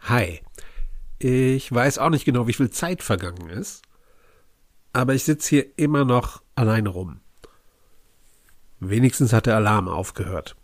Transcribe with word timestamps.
Hi. 0.00 0.40
Ich 1.18 1.72
weiß 1.72 1.98
auch 1.98 2.10
nicht 2.10 2.24
genau, 2.24 2.46
wie 2.46 2.52
viel 2.52 2.68
Zeit 2.68 3.02
vergangen 3.02 3.48
ist, 3.48 3.82
aber 4.92 5.14
ich 5.14 5.24
sitze 5.24 5.48
hier 5.48 5.78
immer 5.78 6.04
noch 6.04 6.42
alleine 6.54 6.90
rum. 6.90 7.20
Wenigstens 8.80 9.32
hat 9.32 9.46
der 9.46 9.56
Alarm 9.56 9.88
aufgehört. 9.88 10.56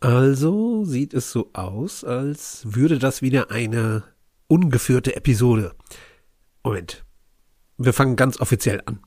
Also 0.00 0.84
sieht 0.86 1.12
es 1.12 1.30
so 1.30 1.50
aus, 1.52 2.04
als 2.04 2.62
würde 2.64 2.98
das 2.98 3.20
wieder 3.20 3.50
eine 3.50 4.02
ungeführte 4.48 5.14
Episode. 5.14 5.74
Moment. 6.64 7.04
Wir 7.76 7.92
fangen 7.92 8.16
ganz 8.16 8.40
offiziell 8.40 8.82
an. 8.86 9.00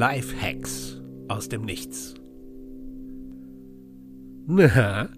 Life-Hacks 0.00 0.98
aus 1.28 1.50
dem 1.50 1.60
Nichts. 1.60 2.14
Na, 4.46 5.10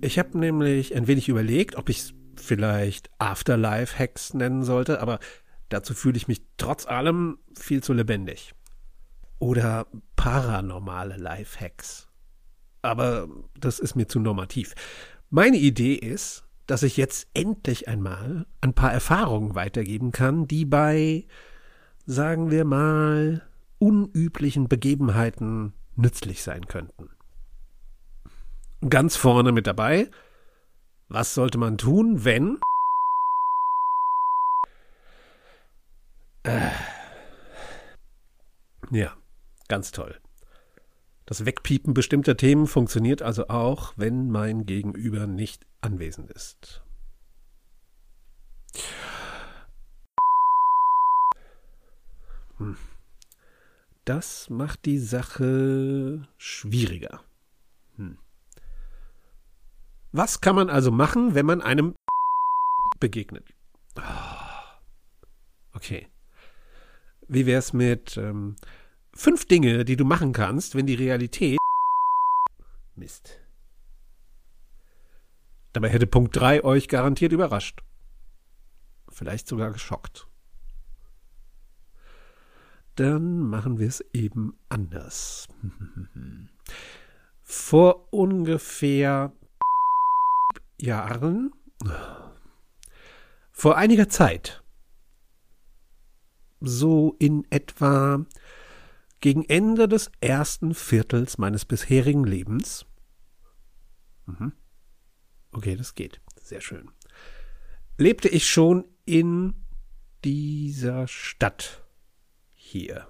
ich 0.00 0.16
habe 0.20 0.38
nämlich 0.38 0.94
ein 0.94 1.08
wenig 1.08 1.28
überlegt, 1.28 1.74
ob 1.74 1.88
ich 1.88 1.98
es 1.98 2.14
vielleicht 2.36 3.10
Afterlife-Hacks 3.18 4.34
nennen 4.34 4.62
sollte, 4.62 5.00
aber 5.00 5.18
dazu 5.70 5.92
fühle 5.92 6.16
ich 6.16 6.28
mich 6.28 6.40
trotz 6.56 6.86
allem 6.86 7.38
viel 7.58 7.82
zu 7.82 7.94
lebendig. 7.94 8.54
Oder 9.40 9.88
paranormale 10.14 11.16
Life-Hacks. 11.16 12.06
Aber 12.82 13.26
das 13.58 13.80
ist 13.80 13.96
mir 13.96 14.06
zu 14.06 14.20
normativ. 14.20 14.76
Meine 15.30 15.56
Idee 15.56 15.94
ist, 15.94 16.44
dass 16.68 16.84
ich 16.84 16.96
jetzt 16.96 17.26
endlich 17.34 17.88
einmal 17.88 18.46
ein 18.60 18.74
paar 18.74 18.92
Erfahrungen 18.92 19.56
weitergeben 19.56 20.12
kann, 20.12 20.46
die 20.46 20.64
bei 20.64 21.26
sagen 22.08 22.50
wir 22.50 22.64
mal, 22.64 23.42
unüblichen 23.78 24.68
Begebenheiten 24.68 25.72
nützlich 25.96 26.42
sein 26.42 26.66
könnten. 26.66 27.10
Ganz 28.88 29.16
vorne 29.16 29.52
mit 29.52 29.66
dabei, 29.66 30.10
was 31.08 31.34
sollte 31.34 31.58
man 31.58 31.78
tun, 31.78 32.24
wenn 32.24 32.58
äh, 36.44 36.70
ja, 38.90 39.16
ganz 39.68 39.90
toll. 39.92 40.18
Das 41.26 41.44
Wegpiepen 41.44 41.92
bestimmter 41.92 42.36
Themen 42.36 42.66
funktioniert 42.66 43.20
also 43.20 43.48
auch, 43.48 43.92
wenn 43.96 44.30
mein 44.30 44.64
Gegenüber 44.64 45.26
nicht 45.26 45.66
anwesend 45.82 46.30
ist. 46.30 46.82
Hm. 52.56 52.76
Das 54.08 54.48
macht 54.48 54.86
die 54.86 54.96
Sache 54.96 56.26
schwieriger. 56.38 57.22
Hm. 57.96 58.16
Was 60.12 60.40
kann 60.40 60.56
man 60.56 60.70
also 60.70 60.90
machen, 60.90 61.34
wenn 61.34 61.44
man 61.44 61.60
einem 61.60 61.94
begegnet? 63.00 63.46
Ah. 63.96 64.80
Okay. 65.74 66.08
Wie 67.28 67.44
wär's 67.44 67.74
mit 67.74 68.16
ähm, 68.16 68.56
fünf 69.12 69.44
Dinge, 69.44 69.84
die 69.84 69.96
du 69.96 70.06
machen 70.06 70.32
kannst, 70.32 70.74
wenn 70.74 70.86
die 70.86 70.94
Realität 70.94 71.58
Mist. 72.94 73.38
Dabei 75.74 75.90
hätte 75.90 76.06
Punkt 76.06 76.34
3 76.34 76.64
euch 76.64 76.88
garantiert 76.88 77.32
überrascht. 77.32 77.82
Vielleicht 79.10 79.46
sogar 79.48 79.70
geschockt 79.70 80.27
dann 82.98 83.38
machen 83.38 83.78
wir 83.78 83.86
es 83.86 84.04
eben 84.12 84.58
anders. 84.68 85.46
Vor 87.42 88.12
ungefähr 88.12 89.32
Jahren, 90.80 91.52
vor 93.52 93.76
einiger 93.76 94.08
Zeit, 94.08 94.64
so 96.60 97.14
in 97.20 97.46
etwa 97.50 98.26
gegen 99.20 99.44
Ende 99.44 99.86
des 99.86 100.10
ersten 100.20 100.74
Viertels 100.74 101.38
meines 101.38 101.64
bisherigen 101.64 102.24
Lebens, 102.24 102.84
mhm. 104.26 104.52
okay, 105.52 105.76
das 105.76 105.94
geht, 105.94 106.20
sehr 106.40 106.60
schön, 106.60 106.90
lebte 107.96 108.28
ich 108.28 108.48
schon 108.48 108.84
in 109.04 109.54
dieser 110.24 111.06
Stadt 111.06 111.87
hier. 112.68 113.06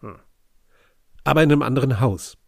Hm. 0.00 0.18
Aber 1.24 1.42
in 1.42 1.52
einem 1.52 1.62
anderen 1.62 2.00
Haus. 2.00 2.38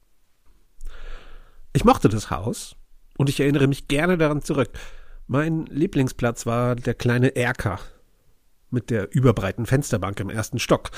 Ich 1.72 1.84
mochte 1.84 2.09
das 2.09 2.31
Haus 2.31 2.77
und 3.16 3.28
ich 3.28 3.41
erinnere 3.41 3.66
mich 3.66 3.88
gerne 3.88 4.16
daran 4.19 4.43
zurück. 4.43 4.71
Mein 5.27 5.66
Lieblingsplatz 5.66 6.47
war 6.47 6.75
der 6.75 6.94
kleine 6.94 7.37
Erker 7.37 7.78
mit 8.71 8.91
der 8.91 9.15
überbreiten 9.15 9.66
Fensterbank 9.66 10.19
im 10.21 10.31
ersten 10.31 10.59
Stock. 10.59 10.91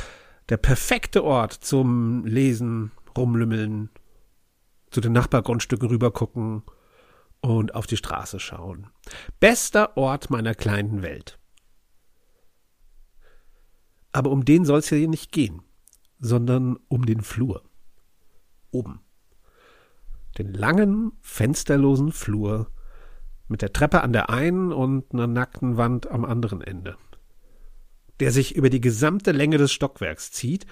Der 0.48 0.56
perfekte 0.56 1.24
Ort 1.24 1.52
zum 1.52 2.24
Lesen, 2.24 2.92
Rumlümmeln, 3.16 3.90
zu 4.90 5.00
den 5.00 5.12
Nachbargrundstücken 5.12 5.88
rübergucken 5.88 6.62
und 7.40 7.74
auf 7.74 7.86
die 7.86 7.96
Straße 7.96 8.40
schauen. 8.40 8.88
Bester 9.40 9.96
Ort 9.96 10.30
meiner 10.30 10.54
kleinen 10.54 11.02
Welt. 11.02 11.38
Aber 14.12 14.30
um 14.30 14.44
den 14.44 14.64
soll 14.64 14.80
es 14.80 14.90
ja 14.90 14.96
hier 14.96 15.08
nicht 15.08 15.32
gehen, 15.32 15.62
sondern 16.18 16.76
um 16.88 17.06
den 17.06 17.22
Flur. 17.22 17.62
Oben. 18.70 19.00
Den 20.38 20.52
langen, 20.52 21.12
fensterlosen 21.20 22.12
Flur 22.12 22.70
mit 23.48 23.62
der 23.62 23.72
Treppe 23.72 24.02
an 24.02 24.12
der 24.12 24.30
einen 24.30 24.72
und 24.72 25.12
einer 25.12 25.26
nackten 25.26 25.76
Wand 25.76 26.10
am 26.10 26.24
anderen 26.24 26.62
Ende, 26.62 26.96
der 28.20 28.32
sich 28.32 28.54
über 28.56 28.70
die 28.70 28.80
gesamte 28.80 29.32
Länge 29.32 29.58
des 29.58 29.72
Stockwerks 29.72 30.30
zieht 30.30 30.66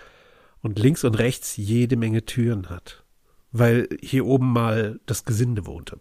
und 0.62 0.78
links 0.78 1.04
und 1.04 1.18
rechts 1.18 1.56
jede 1.56 1.96
Menge 1.96 2.24
Türen 2.24 2.70
hat, 2.70 3.04
weil 3.52 3.88
hier 4.00 4.26
oben 4.26 4.52
mal 4.52 5.00
das 5.06 5.24
Gesinde 5.24 5.66
wohnte. 5.66 6.00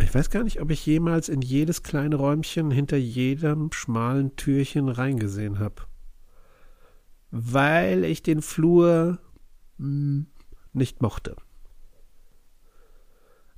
Ich 0.00 0.14
weiß 0.14 0.30
gar 0.30 0.44
nicht, 0.44 0.60
ob 0.60 0.70
ich 0.70 0.86
jemals 0.86 1.28
in 1.28 1.42
jedes 1.42 1.82
kleine 1.82 2.16
Räumchen 2.16 2.70
hinter 2.70 2.96
jedem 2.96 3.72
schmalen 3.72 4.36
Türchen 4.36 4.88
reingesehen 4.88 5.58
habe. 5.58 5.82
Weil 7.30 8.04
ich 8.04 8.22
den 8.22 8.40
Flur 8.40 9.18
hm, 9.78 10.26
nicht 10.72 11.02
mochte. 11.02 11.36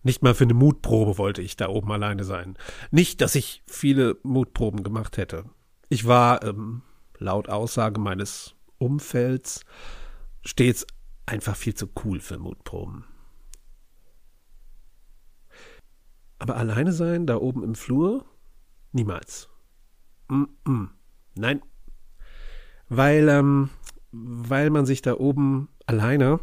Nicht 0.02 0.22
mal 0.22 0.34
für 0.34 0.44
eine 0.44 0.54
Mutprobe 0.54 1.18
wollte 1.18 1.42
ich 1.42 1.56
da 1.56 1.68
oben 1.68 1.92
alleine 1.92 2.24
sein. 2.24 2.56
Nicht, 2.90 3.20
dass 3.20 3.34
ich 3.34 3.62
viele 3.66 4.16
Mutproben 4.22 4.82
gemacht 4.82 5.18
hätte. 5.18 5.44
Ich 5.90 6.06
war, 6.06 6.42
ähm, 6.42 6.82
laut 7.18 7.50
Aussage 7.50 8.00
meines 8.00 8.54
Umfelds, 8.78 9.64
stets 10.42 10.86
einfach 11.26 11.54
viel 11.54 11.74
zu 11.74 11.90
cool 12.02 12.20
für 12.20 12.38
Mutproben. 12.38 13.04
Aber 16.40 16.56
alleine 16.56 16.92
sein, 16.92 17.26
da 17.26 17.36
oben 17.36 17.62
im 17.62 17.74
Flur? 17.74 18.24
Niemals. 18.92 19.50
Mm 20.28 20.44
-mm. 20.64 20.88
Nein. 21.34 21.60
Weil, 22.88 23.28
ähm, 23.28 23.68
weil 24.10 24.70
man 24.70 24.86
sich 24.86 25.02
da 25.02 25.14
oben 25.14 25.68
alleine 25.86 26.40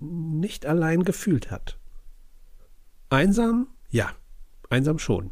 nicht 0.00 0.64
allein 0.64 1.04
gefühlt 1.04 1.50
hat. 1.50 1.78
Einsam? 3.10 3.68
Ja, 3.90 4.10
einsam 4.70 4.98
schon. 4.98 5.30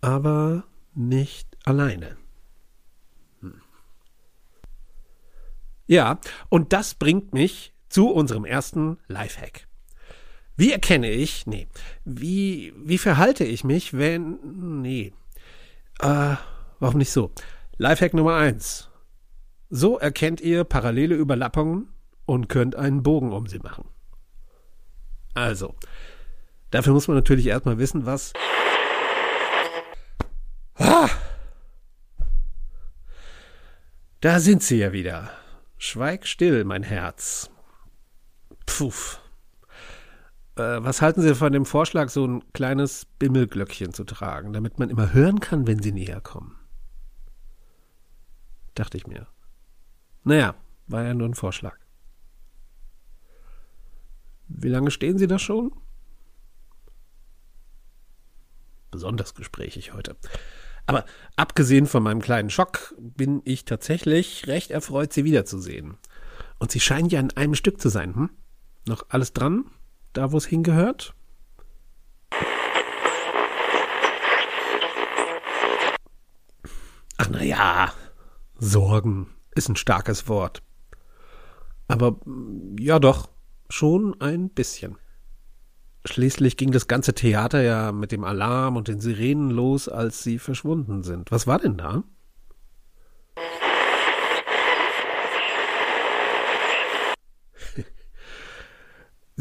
Aber 0.00 0.64
nicht 0.94 1.56
alleine. 1.64 2.16
Hm. 3.40 3.60
Ja, 5.86 6.18
und 6.48 6.72
das 6.72 6.94
bringt 6.94 7.34
mich 7.34 7.74
zu 7.90 8.08
unserem 8.08 8.46
ersten 8.46 8.98
Lifehack. 9.08 9.68
Wie 10.62 10.70
erkenne 10.70 11.10
ich, 11.10 11.44
nee, 11.48 11.66
wie, 12.04 12.72
wie 12.76 12.98
verhalte 12.98 13.42
ich 13.42 13.64
mich, 13.64 13.94
wenn, 13.94 14.80
nee, 14.80 15.12
äh, 15.98 16.36
warum 16.78 16.98
nicht 16.98 17.10
so? 17.10 17.32
Lifehack 17.78 18.14
Nummer 18.14 18.36
eins. 18.36 18.88
So 19.70 19.98
erkennt 19.98 20.40
ihr 20.40 20.62
parallele 20.62 21.16
Überlappungen 21.16 21.88
und 22.26 22.48
könnt 22.48 22.76
einen 22.76 23.02
Bogen 23.02 23.32
um 23.32 23.48
sie 23.48 23.58
machen. 23.58 23.88
Also, 25.34 25.74
dafür 26.70 26.92
muss 26.92 27.08
man 27.08 27.16
natürlich 27.16 27.48
erstmal 27.48 27.78
wissen, 27.78 28.06
was. 28.06 28.32
Ah! 30.76 31.10
Da 34.20 34.38
sind 34.38 34.62
sie 34.62 34.78
ja 34.78 34.92
wieder. 34.92 35.28
Schweig 35.76 36.28
still, 36.28 36.62
mein 36.62 36.84
Herz. 36.84 37.50
Pfuff. 38.68 39.21
Äh, 40.56 40.82
was 40.84 41.00
halten 41.00 41.22
Sie 41.22 41.34
von 41.34 41.52
dem 41.52 41.64
Vorschlag, 41.64 42.10
so 42.10 42.26
ein 42.26 42.52
kleines 42.52 43.06
Bimmelglöckchen 43.18 43.92
zu 43.92 44.04
tragen, 44.04 44.52
damit 44.52 44.78
man 44.78 44.90
immer 44.90 45.12
hören 45.12 45.40
kann, 45.40 45.66
wenn 45.66 45.82
Sie 45.82 45.92
näher 45.92 46.20
kommen? 46.20 46.56
Dachte 48.74 48.96
ich 48.96 49.06
mir. 49.06 49.26
Naja, 50.24 50.54
war 50.86 51.04
ja 51.04 51.14
nur 51.14 51.28
ein 51.28 51.34
Vorschlag. 51.34 51.78
Wie 54.48 54.68
lange 54.68 54.90
stehen 54.90 55.18
Sie 55.18 55.26
da 55.26 55.38
schon? 55.38 55.72
Besonders 58.90 59.34
gesprächig 59.34 59.94
heute. 59.94 60.16
Aber 60.86 61.06
abgesehen 61.36 61.86
von 61.86 62.02
meinem 62.02 62.20
kleinen 62.20 62.50
Schock 62.50 62.94
bin 62.98 63.40
ich 63.44 63.64
tatsächlich 63.64 64.46
recht 64.48 64.70
erfreut, 64.70 65.12
Sie 65.12 65.24
wiederzusehen. 65.24 65.96
Und 66.58 66.70
Sie 66.70 66.80
scheinen 66.80 67.08
ja 67.08 67.20
in 67.20 67.34
einem 67.36 67.54
Stück 67.54 67.80
zu 67.80 67.88
sein, 67.88 68.14
hm? 68.14 68.30
Noch 68.86 69.06
alles 69.08 69.32
dran? 69.32 69.64
Da, 70.12 70.30
wo 70.30 70.36
es 70.36 70.46
hingehört? 70.46 71.14
Ach 77.16 77.28
na 77.30 77.42
ja, 77.42 77.92
Sorgen 78.58 79.28
ist 79.54 79.68
ein 79.68 79.76
starkes 79.76 80.28
Wort. 80.28 80.62
Aber 81.88 82.16
ja 82.78 82.98
doch, 82.98 83.30
schon 83.70 84.20
ein 84.20 84.50
bisschen. 84.50 84.96
Schließlich 86.04 86.56
ging 86.56 86.72
das 86.72 86.88
ganze 86.88 87.14
Theater 87.14 87.62
ja 87.62 87.92
mit 87.92 88.12
dem 88.12 88.24
Alarm 88.24 88.76
und 88.76 88.88
den 88.88 89.00
Sirenen 89.00 89.50
los, 89.50 89.88
als 89.88 90.22
sie 90.22 90.38
verschwunden 90.38 91.02
sind. 91.02 91.30
Was 91.30 91.46
war 91.46 91.58
denn 91.58 91.76
da? 91.76 92.02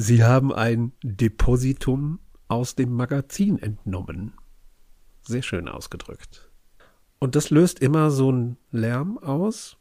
Sie 0.02 0.24
haben 0.24 0.52
ein 0.52 0.94
Depositum 1.04 2.20
aus 2.48 2.74
dem 2.74 2.92
Magazin 2.92 3.60
entnommen. 3.60 4.34
Sehr 5.22 5.44
schön 5.44 5.68
ausgedrückt. 5.68 6.50
Und 7.20 7.36
das 7.36 7.52
löst 7.52 7.78
immer 7.82 8.10
so 8.10 8.30
einen 8.30 8.58
Lärm 8.72 9.20
aus? 9.20 9.78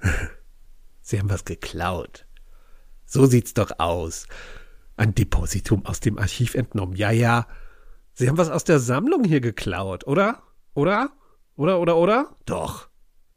Sie 1.00 1.18
haben 1.18 1.30
was 1.30 1.46
geklaut. 1.46 2.26
So 3.06 3.24
sieht's 3.24 3.54
doch 3.54 3.78
aus. 3.78 4.26
Ein 4.98 5.14
Depositum 5.14 5.86
aus 5.86 6.00
dem 6.00 6.18
Archiv 6.18 6.54
entnommen. 6.54 6.94
Ja, 6.94 7.10
ja. 7.10 7.46
Sie 8.12 8.28
haben 8.28 8.36
was 8.36 8.50
aus 8.50 8.64
der 8.64 8.80
Sammlung 8.80 9.24
hier 9.24 9.40
geklaut, 9.40 10.06
oder? 10.06 10.42
Oder? 10.74 11.10
Oder, 11.56 11.80
oder, 11.80 11.96
oder? 11.96 12.36
Doch. 12.44 12.90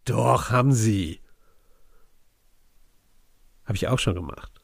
Doch, 0.04 0.50
haben 0.50 0.74
Sie. 0.74 1.22
Habe 3.66 3.76
ich 3.76 3.88
auch 3.88 4.00
schon 4.00 4.16
gemacht. 4.16 4.62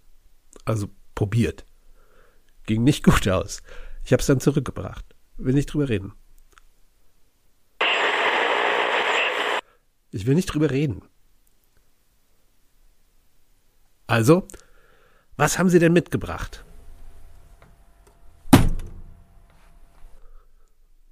Also 0.66 0.90
probiert. 1.16 1.66
Ging 2.66 2.84
nicht 2.84 3.04
gut 3.04 3.28
aus. 3.28 3.64
Ich 4.04 4.14
habe 4.14 4.22
es 4.22 4.28
dann 4.28 4.40
zurückgebracht. 4.40 5.06
Will 5.38 5.54
nicht 5.54 5.68
drüber 5.68 5.90
reden. 5.90 6.14
Ich 10.12 10.26
will 10.26 10.36
nicht 10.36 10.48
drüber 10.48 10.70
reden. 10.70 11.04
Also, 14.08 14.46
was 15.38 15.58
haben 15.58 15.70
Sie 15.70 15.80
denn 15.80 15.94
mitgebracht? 15.94 16.66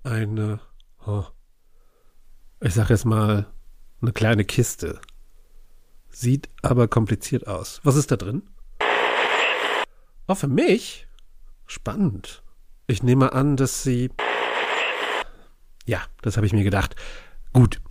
Eine, 0.04 0.60
oh, 1.06 1.26
ich 2.60 2.74
sag 2.74 2.90
jetzt 2.90 3.06
mal, 3.06 3.48
eine 4.02 4.12
kleine 4.12 4.44
Kiste. 4.44 5.00
Sieht 6.10 6.50
aber 6.62 6.88
kompliziert 6.88 7.48
aus. 7.48 7.80
Was 7.84 7.96
ist 7.96 8.12
da 8.12 8.18
drin? 8.18 8.44
Oh, 10.28 10.36
für 10.36 10.48
mich? 10.48 11.08
Spannend. 11.66 12.44
Ich 12.88 13.04
nehme 13.04 13.34
an, 13.34 13.56
dass 13.56 13.84
Sie. 13.84 14.10
Ja, 15.86 16.02
das 16.22 16.38
habe 16.38 16.46
ich 16.46 16.54
mir 16.54 16.64
gedacht. 16.64 16.96
Gut, 17.54 17.82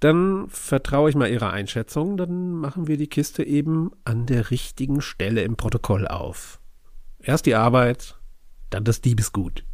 dann 0.00 0.48
vertraue 0.48 1.10
ich 1.10 1.16
mal 1.16 1.30
Ihrer 1.30 1.52
Einschätzung, 1.52 2.16
dann 2.16 2.52
machen 2.52 2.86
wir 2.86 2.96
die 2.96 3.08
Kiste 3.08 3.42
eben 3.42 3.90
an 4.04 4.26
der 4.26 4.50
richtigen 4.50 5.00
Stelle 5.00 5.42
im 5.42 5.56
Protokoll 5.56 6.06
auf. 6.06 6.60
Erst 7.18 7.46
die 7.46 7.56
Arbeit, 7.56 8.16
dann 8.70 8.84
das 8.84 9.00
Diebesgut. 9.00 9.64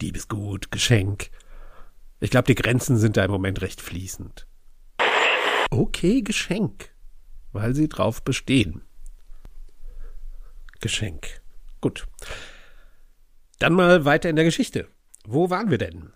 Diebesgut, 0.00 0.70
Geschenk. 0.70 1.30
Ich 2.20 2.30
glaube, 2.30 2.46
die 2.46 2.54
Grenzen 2.54 2.96
sind 2.96 3.16
da 3.16 3.24
im 3.24 3.30
Moment 3.30 3.60
recht 3.60 3.80
fließend. 3.80 4.46
Okay, 5.70 6.22
Geschenk, 6.22 6.90
weil 7.52 7.74
sie 7.74 7.88
drauf 7.88 8.22
bestehen. 8.22 8.82
Geschenk. 10.80 11.40
Gut. 11.80 12.08
Dann 13.58 13.74
mal 13.74 14.04
weiter 14.04 14.28
in 14.28 14.36
der 14.36 14.44
Geschichte. 14.44 14.88
Wo 15.24 15.50
waren 15.50 15.70
wir 15.70 15.78
denn? 15.78 16.10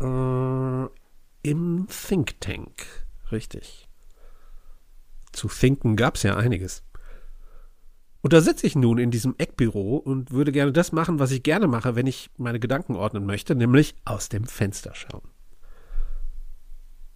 Äh, 0.00 0.88
Im 1.48 1.86
Think 1.88 2.40
Tank. 2.40 2.86
Richtig. 3.30 3.88
Zu 5.32 5.48
thinken 5.48 5.96
gab's 5.96 6.22
ja 6.22 6.36
einiges. 6.36 6.82
Und 8.22 8.32
da 8.32 8.40
sitze 8.40 8.66
ich 8.66 8.74
nun 8.74 8.96
in 8.96 9.10
diesem 9.10 9.34
Eckbüro 9.36 9.96
und 9.96 10.30
würde 10.30 10.50
gerne 10.50 10.72
das 10.72 10.92
machen, 10.92 11.18
was 11.18 11.30
ich 11.30 11.42
gerne 11.42 11.66
mache, 11.66 11.94
wenn 11.94 12.06
ich 12.06 12.30
meine 12.38 12.58
Gedanken 12.58 12.96
ordnen 12.96 13.26
möchte, 13.26 13.54
nämlich 13.54 13.94
aus 14.06 14.30
dem 14.30 14.46
Fenster 14.46 14.94
schauen. 14.94 15.33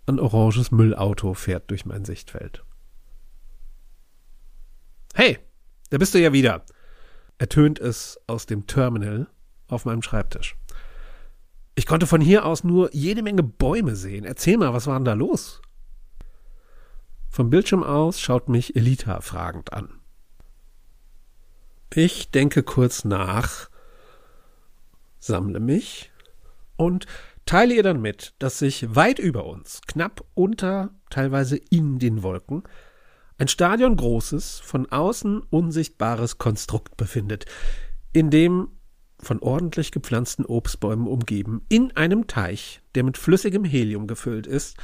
Ein 0.09 0.21
oranges 0.21 0.71
Müllauto 0.71 1.35
fährt 1.35 1.71
durch 1.71 1.85
mein 1.85 2.07
Sichtfeld. 2.07 2.65
Hey, 5.15 5.39
da 5.91 5.99
bist 5.99 6.15
du 6.15 6.19
ja 6.19 6.33
wieder, 6.33 6.65
ertönt 7.37 7.79
es 7.79 8.19
aus 8.27 8.47
dem 8.47 8.67
Terminal 8.67 9.27
auf 9.67 9.85
meinem 9.85 10.01
Schreibtisch. 10.01 10.57
Ich 11.75 11.85
konnte 11.85 12.07
von 12.07 12.23
hier 12.23 12.47
aus 12.47 12.65
nur 12.65 12.89
jede 12.95 13.23
Menge 13.23 13.43
Bäume 13.43 13.97
sehen. 13.97 14.25
Erzähl 14.25 14.57
mal, 14.57 14.73
was 14.73 14.87
war 14.87 14.99
denn 14.99 15.05
da 15.05 15.13
los? 15.13 15.61
Vom 17.29 17.51
Bildschirm 17.51 17.83
aus 17.83 18.19
schaut 18.19 18.49
mich 18.49 18.77
Elita 18.77 19.21
fragend 19.21 19.75
an. 19.75 20.01
Ich 21.93 22.31
denke 22.31 22.63
kurz 22.63 23.05
nach, 23.05 23.69
sammle 25.19 25.61
mich 25.61 26.11
und 26.77 27.07
teile 27.49 27.73
ihr 27.73 27.83
dann 27.83 28.03
mit, 28.03 28.35
dass 28.41 28.59
sich 28.59 28.95
weit 28.95 29.19
über 29.19 29.47
uns, 29.47 29.81
knapp 29.87 30.23
unter, 30.35 30.91
teilweise 31.09 31.57
in 31.57 31.99
den 31.99 32.23
Wolken, 32.23 32.63
ein 33.39 33.49
Stadion 33.49 33.97
großes, 33.97 34.61
von 34.61 34.85
außen 34.93 35.41
unsichtbares 35.49 36.37
Konstrukt 36.37 36.99
befindet, 36.99 37.47
in 38.13 38.29
dem 38.29 38.69
von 39.19 39.41
ordentlich 39.41 39.93
gepflanzten 39.93 40.45
Obstbäumen 40.45 41.07
umgeben, 41.07 41.63
in 41.71 41.97
einem 41.97 42.27
Teich, 42.27 42.83
der 42.95 43.03
mit 43.03 43.17
flüssigem 43.17 43.65
Helium 43.65 44.07
gefüllt 44.07 44.47
ist, 44.47 44.77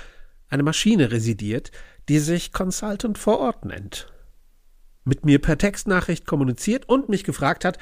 eine 0.49 0.63
Maschine 0.63 1.11
residiert, 1.13 1.71
die 2.09 2.19
sich 2.19 2.51
Consultant 2.51 3.19
vor 3.19 3.41
Ort 3.41 3.67
nennt. 3.67 4.11
Mit 5.05 5.27
mir 5.27 5.39
per 5.39 5.59
Textnachricht 5.59 6.25
kommuniziert 6.27 6.89
und 6.89 7.11
mich 7.11 7.25
gefragt 7.25 7.67
hat, 7.67 7.77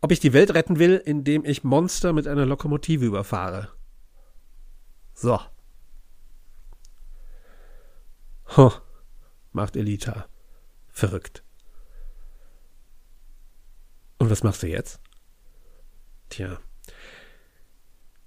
ob 0.00 0.12
ich 0.12 0.20
die 0.20 0.32
Welt 0.32 0.54
retten 0.54 0.78
will, 0.78 1.02
indem 1.04 1.44
ich 1.44 1.64
Monster 1.64 2.12
mit 2.12 2.28
einer 2.28 2.46
Lokomotive 2.46 3.04
überfahre. 3.04 3.70
So. 5.20 5.40
Huh, 8.56 8.70
macht 9.50 9.74
Elita. 9.74 10.28
Verrückt. 10.90 11.42
Und 14.18 14.30
was 14.30 14.44
machst 14.44 14.62
du 14.62 14.68
jetzt? 14.68 15.00
Tja. 16.28 16.60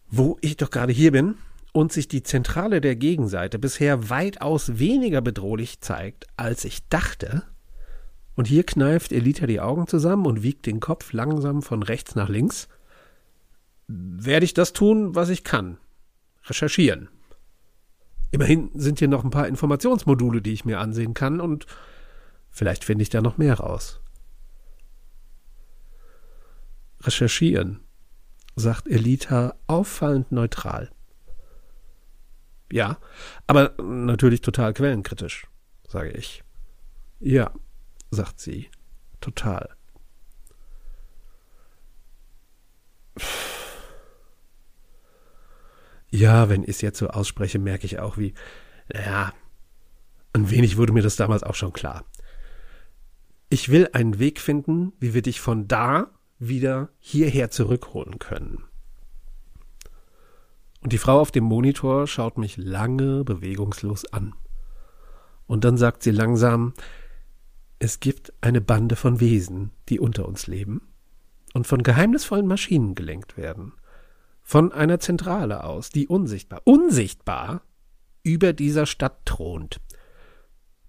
Wo 0.09 0.37
ich 0.41 0.57
doch 0.57 0.69
gerade 0.69 0.91
hier 0.91 1.13
bin 1.13 1.35
und 1.71 1.93
sich 1.93 2.09
die 2.09 2.23
Zentrale 2.23 2.81
der 2.81 2.97
Gegenseite 2.97 3.57
bisher 3.57 4.09
weitaus 4.09 4.77
weniger 4.77 5.21
bedrohlich 5.21 5.79
zeigt, 5.79 6.27
als 6.35 6.65
ich 6.65 6.89
dachte, 6.89 7.43
Und 8.35 8.47
hier 8.47 8.65
kneift 8.65 9.11
Elita 9.11 9.45
die 9.45 9.61
Augen 9.61 9.87
zusammen 9.87 10.25
und 10.25 10.43
wiegt 10.43 10.65
den 10.65 10.79
Kopf 10.81 11.13
langsam 11.13 11.61
von 11.61 11.83
rechts 11.83 12.15
nach 12.15 12.27
links. 12.27 12.67
Werde 13.87 14.45
ich 14.45 14.53
das 14.53 14.73
tun, 14.73 15.15
was 15.15 15.29
ich 15.29 15.43
kann? 15.43 15.77
Recherchieren. 16.45 17.09
Immerhin 18.31 18.71
sind 18.73 18.99
hier 18.99 19.07
noch 19.07 19.23
ein 19.23 19.29
paar 19.29 19.47
Informationsmodule, 19.47 20.41
die 20.41 20.53
ich 20.53 20.65
mir 20.65 20.79
ansehen 20.79 21.13
kann, 21.13 21.41
und 21.41 21.65
vielleicht 22.49 22.83
finde 22.83 23.03
ich 23.03 23.09
da 23.09 23.21
noch 23.21 23.37
mehr 23.37 23.55
raus. 23.55 23.99
Recherchieren, 27.01 27.81
sagt 28.55 28.87
Elita 28.87 29.55
auffallend 29.67 30.31
neutral. 30.31 30.91
Ja, 32.71 32.99
aber 33.47 33.73
natürlich 33.81 34.41
total 34.41 34.73
quellenkritisch, 34.73 35.47
sage 35.87 36.11
ich. 36.11 36.43
Ja, 37.19 37.51
sagt 38.11 38.39
sie, 38.39 38.69
total. 39.19 39.75
Ja, 46.11 46.49
wenn 46.49 46.63
ich 46.63 46.69
es 46.69 46.81
jetzt 46.81 46.99
so 46.99 47.07
ausspreche, 47.07 47.57
merke 47.57 47.85
ich 47.85 47.99
auch, 47.99 48.17
wie, 48.17 48.33
naja, 48.93 49.33
ein 50.33 50.49
wenig 50.49 50.77
wurde 50.77 50.93
mir 50.93 51.01
das 51.01 51.15
damals 51.15 51.43
auch 51.43 51.55
schon 51.55 51.73
klar. 51.73 52.05
Ich 53.49 53.69
will 53.69 53.89
einen 53.93 54.19
Weg 54.19 54.39
finden, 54.39 54.93
wie 54.99 55.13
wir 55.13 55.21
dich 55.21 55.41
von 55.41 55.67
da 55.67 56.11
wieder 56.37 56.89
hierher 56.99 57.49
zurückholen 57.49 58.19
können. 58.19 58.63
Und 60.81 60.93
die 60.93 60.97
Frau 60.97 61.19
auf 61.19 61.31
dem 61.31 61.43
Monitor 61.43 62.07
schaut 62.07 62.37
mich 62.37 62.57
lange 62.57 63.23
bewegungslos 63.23 64.05
an. 64.11 64.33
Und 65.47 65.63
dann 65.63 65.77
sagt 65.77 66.03
sie 66.03 66.11
langsam, 66.11 66.73
es 67.79 67.99
gibt 67.99 68.33
eine 68.41 68.61
Bande 68.61 68.95
von 68.95 69.19
Wesen, 69.19 69.71
die 69.89 69.99
unter 69.99 70.27
uns 70.27 70.47
leben 70.47 70.81
und 71.53 71.67
von 71.67 71.83
geheimnisvollen 71.83 72.47
Maschinen 72.47 72.95
gelenkt 72.95 73.37
werden. 73.37 73.73
Von 74.41 74.71
einer 74.71 74.99
Zentrale 74.99 75.63
aus, 75.63 75.89
die 75.89 76.07
unsichtbar, 76.07 76.61
unsichtbar 76.65 77.61
über 78.23 78.53
dieser 78.53 78.85
Stadt 78.85 79.25
thront. 79.25 79.79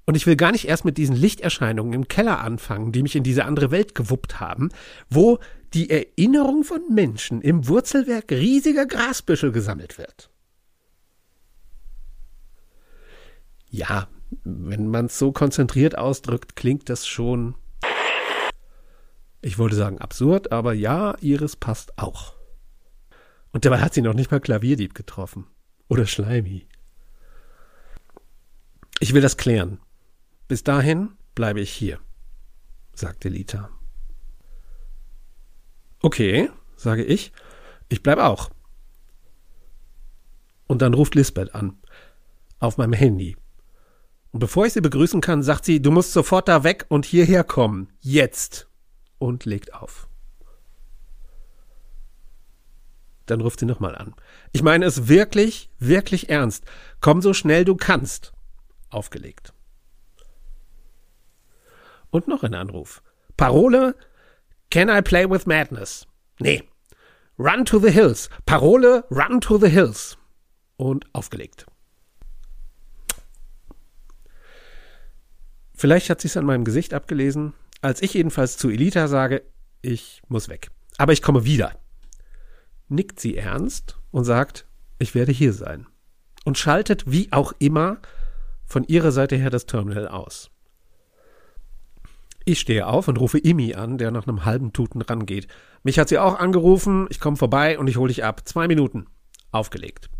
Und 0.05 0.17
ich 0.17 0.27
will 0.27 0.37
gar 0.37 0.53
nicht 0.53 0.67
erst 0.67 0.85
mit 0.85 0.99
diesen 0.99 1.15
Lichterscheinungen 1.15 1.93
im 1.93 2.09
Keller 2.09 2.41
anfangen, 2.41 2.93
die 2.93 3.03
mich 3.03 3.15
in 3.15 3.23
diese 3.23 3.45
andere 3.45 3.71
Welt 3.71 3.95
gewuppt 3.95 4.41
haben, 4.41 4.71
wo 5.09 5.39
die 5.75 5.91
Erinnerung 5.91 6.65
von 6.65 6.83
Menschen 6.91 7.41
im 7.41 7.69
Wurzelwerk 7.69 8.31
riesiger 8.31 8.85
Grasbüschel 8.85 9.53
gesammelt 9.53 9.99
wird. 9.99 10.31
Ja, 13.71 14.09
wenn 14.45 14.89
man 14.89 15.07
es 15.07 15.19
so 15.19 15.33
konzentriert 15.33 15.97
ausdrückt, 15.97 16.57
klingt 16.57 16.89
das 16.89 17.07
schon. 17.07 17.55
Ich 19.41 19.59
wollte 19.59 19.77
sagen 19.77 19.99
absurd, 19.99 20.53
aber 20.53 20.73
ja, 20.73 21.17
Iris 21.21 21.57
passt 21.57 21.99
auch. 21.99 22.35
Und 23.53 23.65
dabei 23.65 23.81
hat 23.81 23.95
sie 23.95 24.03
noch 24.03 24.15
nicht 24.15 24.31
mal 24.31 24.41
Klavierdieb 24.41 24.95
getroffen. 24.95 25.47
Oder 25.89 26.07
Schleimi. 26.07 26.67
Ich 28.99 29.15
will 29.15 29.23
das 29.23 29.37
klären. 29.37 29.81
Bis 30.49 30.65
dahin 30.65 31.11
bleibe 31.35 31.61
ich 31.61 31.71
hier, 31.71 31.99
sagte 32.95 33.29
Lita. 33.29 33.71
Okay, 36.01 36.51
sage 36.77 37.05
ich. 37.05 37.33
Ich 37.89 38.03
bleib 38.03 38.19
auch. 38.19 38.51
Und 40.67 40.83
dann 40.83 40.95
ruft 40.95 41.15
Lisbeth 41.15 41.55
an. 41.55 41.79
Auf 42.59 42.79
meinem 42.79 42.93
Handy. 42.93 43.37
Und 44.31 44.41
bevor 44.41 44.67
ich 44.67 44.73
sie 44.73 44.81
begrüßen 44.81 45.21
kann, 45.21 45.43
sagt 45.43 45.65
sie, 45.65 45.83
du 45.83 45.91
musst 45.91 46.13
sofort 46.13 46.49
da 46.49 46.65
weg 46.65 46.87
und 46.89 47.05
hierher 47.05 47.45
kommen. 47.45 47.93
Jetzt. 48.01 48.69
Und 49.19 49.45
legt 49.45 49.75
auf. 49.75 50.09
Dann 53.33 53.41
ruft 53.41 53.61
sie 53.61 53.65
nochmal 53.65 53.95
an. 53.95 54.15
Ich 54.53 54.63
meine 54.63 54.85
es 54.85 55.09
wirklich, 55.09 55.71
wirklich 55.79 56.29
ernst. 56.29 56.67
Komm 57.01 57.23
so 57.23 57.33
schnell 57.33 57.65
du 57.65 57.77
kannst. 57.77 58.35
Aufgelegt. 58.91 59.55
Und 62.11 62.29
noch 62.29 62.43
ein 62.43 62.53
Anruf. 62.53 63.03
Parole 63.39 63.95
Can 64.71 64.91
I 64.91 65.01
play 65.01 65.25
with 65.25 65.47
madness? 65.47 66.07
Nee. 66.41 66.69
Run 67.39 67.65
to 67.65 67.79
the 67.79 67.91
hills. 67.91 68.29
Parole 68.45 69.05
Run 69.11 69.41
to 69.41 69.57
the 69.57 69.71
hills. 69.71 70.19
Und 70.77 71.07
aufgelegt. 71.15 71.65
Vielleicht 75.75 76.11
hat 76.11 76.21
sich's 76.21 76.37
an 76.37 76.45
meinem 76.45 76.65
Gesicht 76.65 76.93
abgelesen, 76.93 77.55
als 77.81 78.03
ich 78.03 78.13
jedenfalls 78.13 78.59
zu 78.59 78.69
Elita 78.69 79.09
sage, 79.09 79.43
ich 79.81 80.21
muss 80.29 80.51
weg. 80.51 80.71
Aber 80.99 81.15
ich 81.15 81.23
komme 81.23 81.47
wieder. 81.47 81.82
Nickt 82.93 83.21
sie 83.21 83.37
ernst 83.37 83.99
und 84.11 84.25
sagt, 84.25 84.67
ich 84.99 85.15
werde 85.15 85.33
hier 85.33 85.53
sein. 85.53 85.87
Und 86.45 86.59
schaltet 86.59 87.11
wie 87.11 87.33
auch 87.33 87.53
immer 87.59 87.99
von 88.65 88.85
ihrer 88.85 89.13
Seite 89.13 89.37
her 89.37 89.51
das 89.51 89.67
Terminal 89.67 90.09
aus. 90.09 90.51
Ich 92.45 92.59
stehe 92.61 92.87
auf 92.87 93.09
und 93.09 93.19
rufe 93.19 93.39
Imi 93.39 93.75
an, 93.75 93.99
der 93.99 94.11
nach 94.11 94.27
einem 94.27 94.45
halben 94.45 94.73
Tuten 94.73 95.01
rangeht. 95.03 95.47
Mich 95.85 95.99
hat 95.99 96.09
sie 96.09 96.19
auch 96.19 96.39
angerufen, 96.39 97.07
ich 97.11 97.21
komme 97.21 97.37
vorbei 97.37 97.79
und 97.79 97.87
ich 97.87 97.97
hole 97.97 98.09
dich 98.09 98.25
ab. 98.25 98.43
Zwei 98.47 98.67
Minuten. 98.67 99.07
Aufgelegt. 99.53 100.11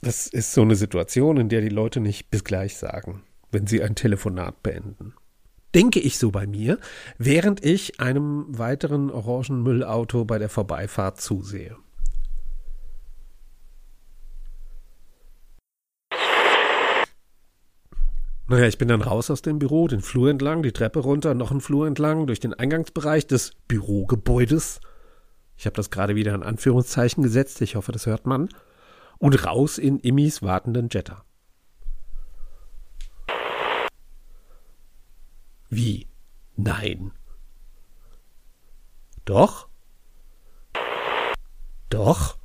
Das 0.00 0.26
ist 0.26 0.52
so 0.52 0.62
eine 0.62 0.74
Situation, 0.74 1.36
in 1.36 1.48
der 1.48 1.60
die 1.60 1.68
Leute 1.68 2.00
nicht 2.00 2.30
bis 2.30 2.42
gleich 2.42 2.76
sagen 2.76 3.22
wenn 3.52 3.66
sie 3.66 3.82
ein 3.82 3.94
Telefonat 3.94 4.62
beenden. 4.62 5.14
Denke 5.74 6.00
ich 6.00 6.18
so 6.18 6.30
bei 6.30 6.46
mir, 6.46 6.78
während 7.16 7.64
ich 7.64 7.98
einem 8.00 8.46
weiteren 8.58 9.10
orangen 9.10 9.62
Müllauto 9.62 10.24
bei 10.24 10.38
der 10.38 10.50
Vorbeifahrt 10.50 11.20
zusehe. 11.20 11.76
Naja, 18.48 18.66
ich 18.66 18.76
bin 18.76 18.88
dann 18.88 19.00
raus 19.00 19.30
aus 19.30 19.40
dem 19.40 19.58
Büro, 19.58 19.88
den 19.88 20.02
Flur 20.02 20.28
entlang, 20.28 20.62
die 20.62 20.72
Treppe 20.72 20.98
runter, 20.98 21.32
noch 21.32 21.50
einen 21.50 21.62
Flur 21.62 21.86
entlang, 21.86 22.26
durch 22.26 22.38
den 22.38 22.52
Eingangsbereich 22.52 23.26
des 23.26 23.52
Bürogebäudes. 23.66 24.82
Ich 25.56 25.64
habe 25.64 25.76
das 25.76 25.88
gerade 25.88 26.16
wieder 26.16 26.34
in 26.34 26.42
Anführungszeichen 26.42 27.22
gesetzt, 27.22 27.62
ich 27.62 27.76
hoffe, 27.76 27.92
das 27.92 28.04
hört 28.04 28.26
man. 28.26 28.50
Und 29.16 29.46
raus 29.46 29.78
in 29.78 29.98
Immis 30.00 30.42
wartenden 30.42 30.88
Jetta. 30.90 31.24
Wie? 35.74 36.06
Nein. 36.54 37.12
Doch? 39.24 39.70
Doch? 41.88 42.36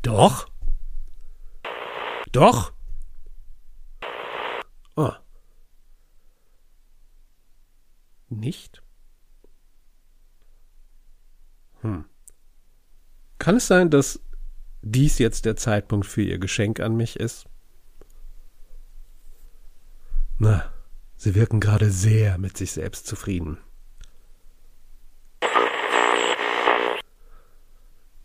Doch? 0.00 0.48
Doch? 2.32 2.72
Oh. 4.96 5.12
Nicht? 8.30 8.82
Hm. 11.82 12.06
Kann 13.38 13.56
es 13.56 13.66
sein, 13.66 13.90
dass 13.90 14.18
dies 14.80 15.18
jetzt 15.18 15.44
der 15.44 15.56
Zeitpunkt 15.56 16.06
für 16.06 16.22
Ihr 16.22 16.38
Geschenk 16.38 16.80
an 16.80 16.96
mich 16.96 17.16
ist? 17.16 17.44
Na, 20.44 20.70
Sie 21.16 21.34
wirken 21.34 21.58
gerade 21.58 21.90
sehr 21.90 22.36
mit 22.36 22.58
sich 22.58 22.72
selbst 22.72 23.06
zufrieden. 23.06 23.56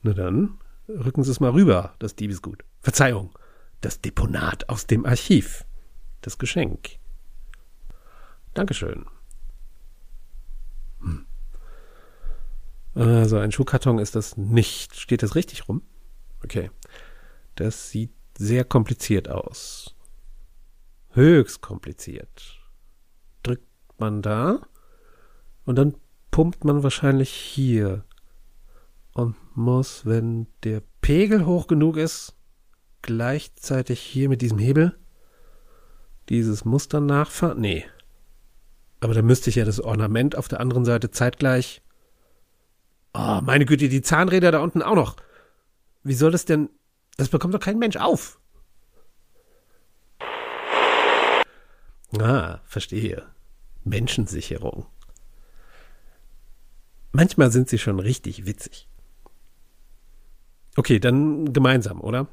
Na 0.01 0.11
dann, 0.11 0.57
rücken 0.89 1.23
Sie 1.23 1.31
es 1.31 1.39
mal 1.39 1.51
rüber, 1.51 1.95
das 1.99 2.17
Diebesgut. 2.17 2.65
Verzeihung, 2.81 3.39
das 3.79 4.01
Deponat 4.01 4.67
aus 4.67 4.85
dem 4.85 5.05
Archiv. 5.05 5.63
Das 6.19 6.37
Geschenk. 6.37 6.97
Dankeschön. 8.53 9.05
Hm. 10.99 11.25
Also 12.95 13.37
ein 13.37 13.53
Schuhkarton 13.53 13.97
ist 13.97 14.17
das 14.17 14.35
nicht. 14.35 14.99
Steht 14.99 15.23
das 15.23 15.35
richtig 15.35 15.69
rum? 15.69 15.83
Okay. 16.43 16.69
Das 17.55 17.91
sieht 17.91 18.11
sehr 18.37 18.65
kompliziert 18.65 19.29
aus. 19.29 19.95
Höchst 21.11 21.61
kompliziert. 21.61 22.59
Drückt 23.43 23.67
man 23.97 24.21
da 24.21 24.61
und 25.65 25.75
dann 25.75 25.95
pumpt 26.31 26.63
man 26.63 26.83
wahrscheinlich 26.83 27.29
hier 27.29 28.05
und 29.13 29.35
muss, 29.55 30.05
wenn 30.05 30.47
der 30.63 30.81
Pegel 31.01 31.45
hoch 31.45 31.67
genug 31.67 31.97
ist, 31.97 32.35
gleichzeitig 33.01 33.99
hier 33.99 34.29
mit 34.29 34.41
diesem 34.41 34.59
Hebel 34.59 34.97
dieses 36.29 36.65
Muster 36.65 37.01
nachfahren. 37.01 37.59
Nee. 37.59 37.85
Aber 38.99 39.13
da 39.13 39.21
müsste 39.21 39.49
ich 39.49 39.55
ja 39.55 39.65
das 39.65 39.79
Ornament 39.79 40.35
auf 40.35 40.47
der 40.47 40.59
anderen 40.59 40.85
Seite 40.85 41.09
zeitgleich. 41.11 41.81
Oh, 43.13 43.39
meine 43.41 43.65
Güte, 43.65 43.89
die 43.89 44.01
Zahnräder 44.01 44.51
da 44.51 44.59
unten 44.59 44.81
auch 44.81 44.95
noch. 44.95 45.15
Wie 46.03 46.13
soll 46.13 46.31
das 46.31 46.45
denn? 46.45 46.69
Das 47.17 47.29
bekommt 47.29 47.53
doch 47.53 47.59
kein 47.59 47.79
Mensch 47.79 47.97
auf. 47.97 48.38
Ah, 52.17 52.59
verstehe. 52.65 53.23
Menschensicherung. 53.83 54.85
Manchmal 57.11 57.51
sind 57.51 57.69
sie 57.69 57.77
schon 57.77 57.99
richtig 57.99 58.45
witzig. 58.45 58.87
Okay, 60.75 60.99
dann 60.99 61.51
gemeinsam, 61.53 62.01
oder? 62.01 62.27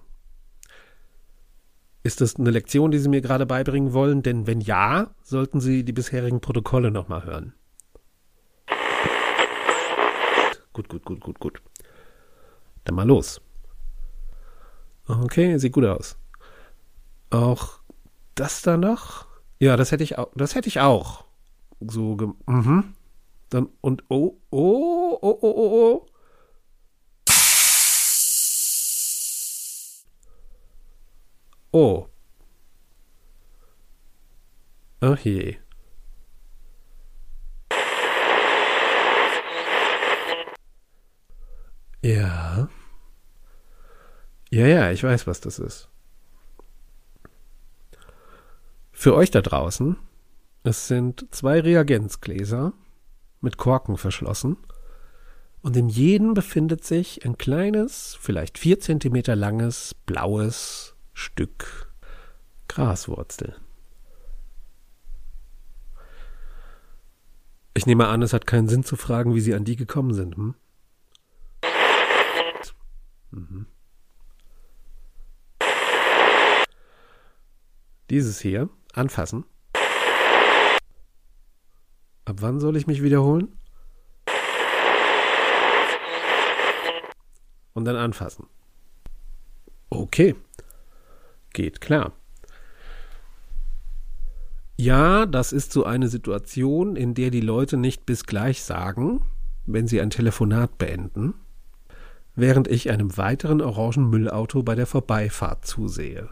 Ist 2.03 2.21
das 2.21 2.37
eine 2.37 2.51
Lektion, 2.51 2.93
die 2.93 2.99
Sie 2.99 3.09
mir 3.09 3.21
gerade 3.21 3.47
beibringen 3.47 3.93
wollen? 3.93 4.23
Denn 4.23 4.47
wenn 4.47 4.61
ja, 4.61 5.11
sollten 5.23 5.61
Sie 5.61 5.85
die 5.85 5.93
bisherigen 5.93 6.41
Protokolle 6.41 6.93
nochmal 6.93 7.25
hören. 7.25 7.55
Gut, 10.73 10.89
gut, 10.89 11.05
gut, 11.05 11.21
gut, 11.21 11.41
gut. 11.41 11.63
Dann 12.85 12.95
mal 12.95 13.07
los. 13.07 13.41
Okay, 15.09 15.59
sieht 15.59 15.73
gut 15.73 15.87
aus. 15.87 16.17
Auch 17.31 17.81
das 18.35 18.63
da 18.63 18.77
noch? 18.77 19.27
Ja, 19.59 19.77
das 19.77 19.93
hätte 19.93 20.05
ich 20.05 20.19
auch. 20.19 20.31
Das 20.35 20.55
hätte 20.55 20.69
ich 20.69 20.81
auch. 20.81 21.25
So, 21.81 22.17
mhm. 22.47 22.95
Dann 23.51 23.69
und 23.81 24.05
oh, 24.09 24.39
oh, 24.51 25.19
oh, 25.21 25.39
oh, 25.43 25.53
oh, 25.57 26.03
oh. 26.03 26.07
Oh. 31.73 32.09
Ach 35.01 35.19
je. 35.19 35.57
Ja. 42.03 42.69
Ja, 44.51 44.67
ja, 44.67 44.91
ich 44.91 45.03
weiß, 45.03 45.27
was 45.27 45.41
das 45.41 45.59
ist. 45.59 45.89
Für 48.99 49.15
euch 49.15 49.31
da 49.31 49.43
draußen, 49.43 49.99
es 50.65 50.89
sind 50.89 51.27
zwei 51.31 51.61
Reagenzgläser 51.61 52.73
mit 53.43 53.59
Korken 53.59 53.99
verschlossen 53.99 54.57
und 55.61 55.77
in 55.77 55.91
jedem 55.91 56.33
befindet 56.33 56.83
sich 56.83 57.23
ein 57.27 57.37
kleines, 57.37 58.17
vielleicht 58.19 58.57
vier 58.57 58.81
Zentimeter 58.81 59.37
langes, 59.37 59.95
blaues 60.07 60.97
Stück 61.13 61.93
Graswurzel. 62.69 63.55
Ich 67.75 67.85
nehme 67.85 68.09
an, 68.09 68.23
es 68.23 68.33
hat 68.33 68.47
keinen 68.47 68.67
Sinn 68.67 68.83
zu 68.83 68.97
fragen, 68.97 69.35
wie 69.35 69.41
Sie 69.41 69.55
an 69.55 69.67
die 69.67 69.77
gekommen 69.77 70.15
sind. 70.15 70.37
Hm? 70.37 70.55
Mhm. 73.31 73.67
Dieses 78.09 78.41
hier 78.41 78.71
anfassen. 78.97 79.45
Ab 82.25 82.37
wann 82.41 82.61
soll 82.61 82.77
ich 82.77 82.87
mich 82.87 83.03
wiederholen? 83.03 83.57
Und 87.75 87.85
dann 87.85 87.97
anfassen. 87.97 88.47
Okay. 89.91 90.35
Geht 91.53 91.81
klar. 91.81 92.13
Ja, 94.79 95.25
das 95.25 95.53
ist 95.53 95.73
so 95.73 95.85
eine 95.85 96.09
Situation, 96.09 96.97
in 96.97 97.15
der 97.15 97.31
die 97.31 97.41
Leute 97.41 97.77
nicht 97.77 98.05
bis 98.05 98.27
gleich 98.27 98.63
sagen, 98.63 99.25
wenn 99.65 99.87
sie 99.87 100.01
ein 100.01 100.11
Telefonat 100.11 100.77
beenden, 100.77 101.35
während 102.35 102.69
ich 102.69 102.91
einem 102.91 103.17
weiteren 103.17 103.63
orangen 103.63 104.11
Müllauto 104.11 104.63
bei 104.63 104.75
der 104.75 104.87
Vorbeifahrt 104.87 105.67
zusehe. 105.67 106.29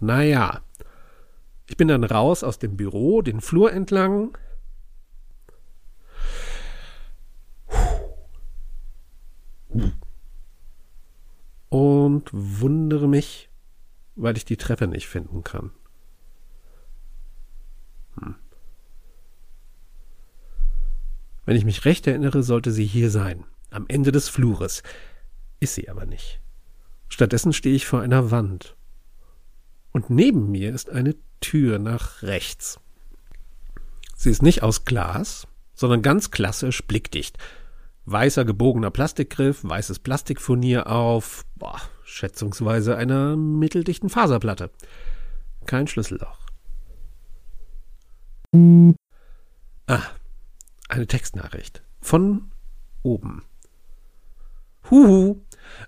Naja, 0.00 0.60
ich 1.68 1.76
bin 1.76 1.88
dann 1.88 2.02
raus 2.02 2.42
aus 2.42 2.58
dem 2.58 2.76
Büro, 2.76 3.20
den 3.20 3.40
Flur 3.42 3.72
entlang. 3.72 4.36
Und 11.68 12.30
wundere 12.32 13.06
mich, 13.06 13.50
weil 14.16 14.36
ich 14.38 14.46
die 14.46 14.56
Treppe 14.56 14.86
nicht 14.86 15.06
finden 15.06 15.44
kann. 15.44 15.70
Hm. 18.18 18.34
Wenn 21.44 21.56
ich 21.56 21.66
mich 21.66 21.84
recht 21.84 22.06
erinnere, 22.06 22.42
sollte 22.42 22.72
sie 22.72 22.86
hier 22.86 23.10
sein, 23.10 23.44
am 23.70 23.84
Ende 23.88 24.10
des 24.10 24.30
Flures. 24.30 24.82
Ist 25.60 25.74
sie 25.74 25.90
aber 25.90 26.06
nicht. 26.06 26.40
Stattdessen 27.10 27.52
stehe 27.52 27.76
ich 27.76 27.86
vor 27.86 28.00
einer 28.00 28.30
Wand. 28.30 28.77
Und 29.98 30.10
neben 30.10 30.52
mir 30.52 30.72
ist 30.72 30.90
eine 30.90 31.16
Tür 31.40 31.80
nach 31.80 32.22
rechts. 32.22 32.78
Sie 34.14 34.30
ist 34.30 34.42
nicht 34.42 34.62
aus 34.62 34.84
Glas, 34.84 35.48
sondern 35.74 36.02
ganz 36.02 36.30
klassisch 36.30 36.86
blickdicht. 36.86 37.36
Weißer 38.04 38.44
gebogener 38.44 38.92
Plastikgriff, 38.92 39.64
weißes 39.64 39.98
Plastikfurnier 39.98 40.86
auf, 40.86 41.44
boah, 41.56 41.80
schätzungsweise 42.04 42.96
einer 42.96 43.36
mitteldichten 43.36 44.08
Faserplatte. 44.08 44.70
Kein 45.66 45.88
Schlüsselloch. 45.88 46.38
Ah, 49.88 50.02
eine 50.88 51.08
Textnachricht. 51.08 51.82
Von 52.00 52.52
oben. 53.02 53.42
Huhu, 54.92 55.40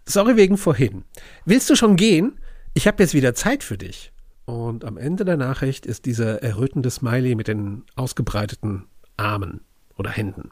sorry 0.04 0.34
wegen 0.34 0.56
vorhin. 0.56 1.04
Willst 1.44 1.70
du 1.70 1.76
schon 1.76 1.94
gehen? 1.94 2.39
Ich 2.74 2.86
habe 2.86 3.02
jetzt 3.02 3.14
wieder 3.14 3.34
Zeit 3.34 3.64
für 3.64 3.76
dich. 3.76 4.12
Und 4.44 4.84
am 4.84 4.96
Ende 4.96 5.24
der 5.24 5.36
Nachricht 5.36 5.86
ist 5.86 6.06
dieser 6.06 6.42
errötende 6.42 6.90
Smiley 6.90 7.34
mit 7.34 7.48
den 7.48 7.84
ausgebreiteten 7.96 8.86
Armen 9.16 9.60
oder 9.96 10.10
Händen. 10.10 10.50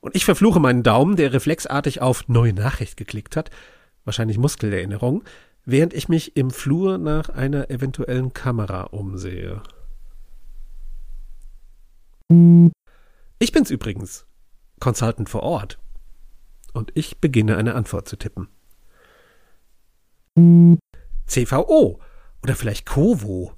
Und 0.00 0.16
ich 0.16 0.24
verfluche 0.24 0.60
meinen 0.60 0.82
Daumen, 0.82 1.16
der 1.16 1.32
reflexartig 1.32 2.00
auf 2.00 2.28
Neue 2.28 2.52
Nachricht 2.52 2.96
geklickt 2.96 3.36
hat, 3.36 3.50
wahrscheinlich 4.04 4.38
Muskelerinnerung, 4.38 5.24
während 5.64 5.94
ich 5.94 6.08
mich 6.08 6.36
im 6.36 6.50
Flur 6.50 6.98
nach 6.98 7.28
einer 7.28 7.70
eventuellen 7.70 8.32
Kamera 8.32 8.82
umsehe. 8.84 9.62
Ich 13.38 13.52
bin's 13.52 13.70
übrigens, 13.70 14.26
Consultant 14.80 15.28
vor 15.28 15.42
Ort. 15.42 15.78
Und 16.72 16.90
ich 16.94 17.20
beginne 17.20 17.56
eine 17.56 17.74
Antwort 17.74 18.08
zu 18.08 18.16
tippen. 18.16 18.48
CVO, 20.36 22.00
oder 22.42 22.54
vielleicht 22.54 22.86
Kovo. 22.86 23.52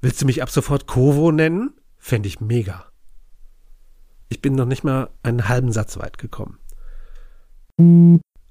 Willst 0.00 0.22
du 0.22 0.26
mich 0.26 0.42
ab 0.42 0.50
sofort 0.50 0.86
Kovo 0.86 1.32
nennen? 1.32 1.74
Fände 1.98 2.28
ich 2.28 2.40
mega. 2.40 2.86
Ich 4.28 4.40
bin 4.40 4.54
noch 4.54 4.66
nicht 4.66 4.84
mal 4.84 5.10
einen 5.22 5.48
halben 5.48 5.72
Satz 5.72 5.98
weit 5.98 6.18
gekommen. 6.18 6.58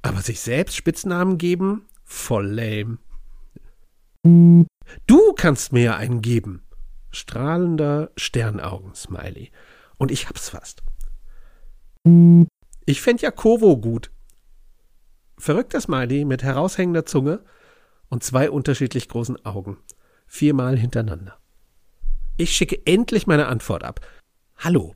Aber 0.02 0.22
sich 0.22 0.40
selbst 0.40 0.76
Spitznamen 0.76 1.38
geben? 1.38 1.86
Voll 2.04 2.48
lame. 2.48 2.98
Du 5.08 5.34
kannst 5.34 5.74
mir 5.74 5.84
ja 5.84 5.98
einen 5.98 6.22
geben. 6.22 6.62
Strahlender 7.12 8.12
Sternaugen-Smiley. 8.18 9.52
Und 9.98 10.12
ich 10.12 10.28
hab's 10.28 10.50
fast. 10.50 10.84
Ich 12.86 13.02
fänd 13.02 13.22
ja 13.22 13.32
Kovo 13.32 13.78
gut. 13.78 14.12
Verrückter 15.38 15.82
Smiley 15.82 16.26
mit 16.26 16.44
heraushängender 16.44 17.06
Zunge 17.06 17.42
und 18.10 18.24
zwei 18.24 18.50
unterschiedlich 18.50 19.10
großen 19.10 19.46
Augen. 19.46 19.78
Viermal 20.28 20.78
hintereinander. 20.78 21.38
Ich 22.38 22.56
schicke 22.56 22.86
endlich 22.86 23.28
meine 23.28 23.48
Antwort 23.48 23.84
ab. 23.84 24.02
Hallo. 24.58 24.96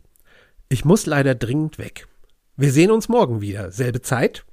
Ich 0.69 0.85
muss 0.85 1.05
leider 1.05 1.35
dringend 1.35 1.77
weg. 1.77 2.07
Wir 2.55 2.71
sehen 2.71 2.91
uns 2.91 3.09
morgen 3.09 3.41
wieder. 3.41 3.71
Selbe 3.71 4.01
Zeit? 4.01 4.45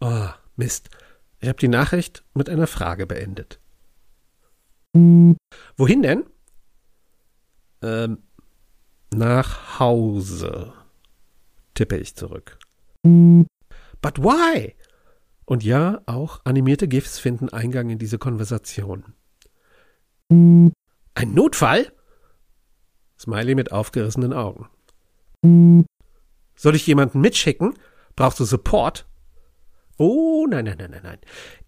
Oh, 0.00 0.28
Mist. 0.56 0.88
Ich 1.40 1.48
habe 1.48 1.58
die 1.58 1.68
Nachricht 1.68 2.22
mit 2.34 2.48
einer 2.48 2.66
Frage 2.66 3.06
beendet. 3.06 3.60
Wohin 4.92 6.02
denn? 6.02 6.24
Ähm, 7.82 8.18
nach 9.12 9.78
Hause, 9.78 10.72
tippe 11.74 11.96
ich 11.96 12.14
zurück. 12.14 12.58
But 13.02 14.18
why? 14.18 14.74
Und 15.50 15.64
ja, 15.64 16.00
auch 16.06 16.40
animierte 16.44 16.86
GIFs 16.86 17.18
finden 17.18 17.48
Eingang 17.48 17.90
in 17.90 17.98
diese 17.98 18.18
Konversation. 18.18 19.14
Ein 20.30 20.70
Notfall? 21.34 21.92
Smiley 23.18 23.56
mit 23.56 23.72
aufgerissenen 23.72 24.32
Augen. 24.32 24.68
Soll 26.54 26.76
ich 26.76 26.86
jemanden 26.86 27.20
mitschicken? 27.20 27.74
Brauchst 28.14 28.38
du 28.38 28.44
Support? 28.44 29.08
Oh, 29.98 30.46
nein, 30.48 30.66
nein, 30.66 30.76
nein, 30.78 30.92
nein, 30.92 31.02
nein. 31.02 31.18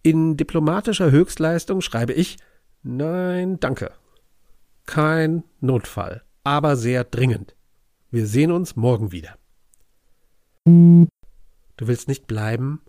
In 0.05 0.37
diplomatischer 0.37 1.11
Höchstleistung 1.11 1.81
schreibe 1.81 2.13
ich 2.13 2.37
Nein, 2.85 3.59
danke. 3.59 3.91
Kein 4.87 5.43
Notfall, 5.59 6.23
aber 6.45 6.77
sehr 6.77 7.03
dringend. 7.03 7.57
Wir 8.13 8.29
sehen 8.29 8.53
uns 8.53 8.77
morgen 8.77 9.11
wieder. 9.11 9.37
Du 10.67 11.09
willst 11.81 12.07
nicht 12.07 12.29
bleiben? 12.29 12.81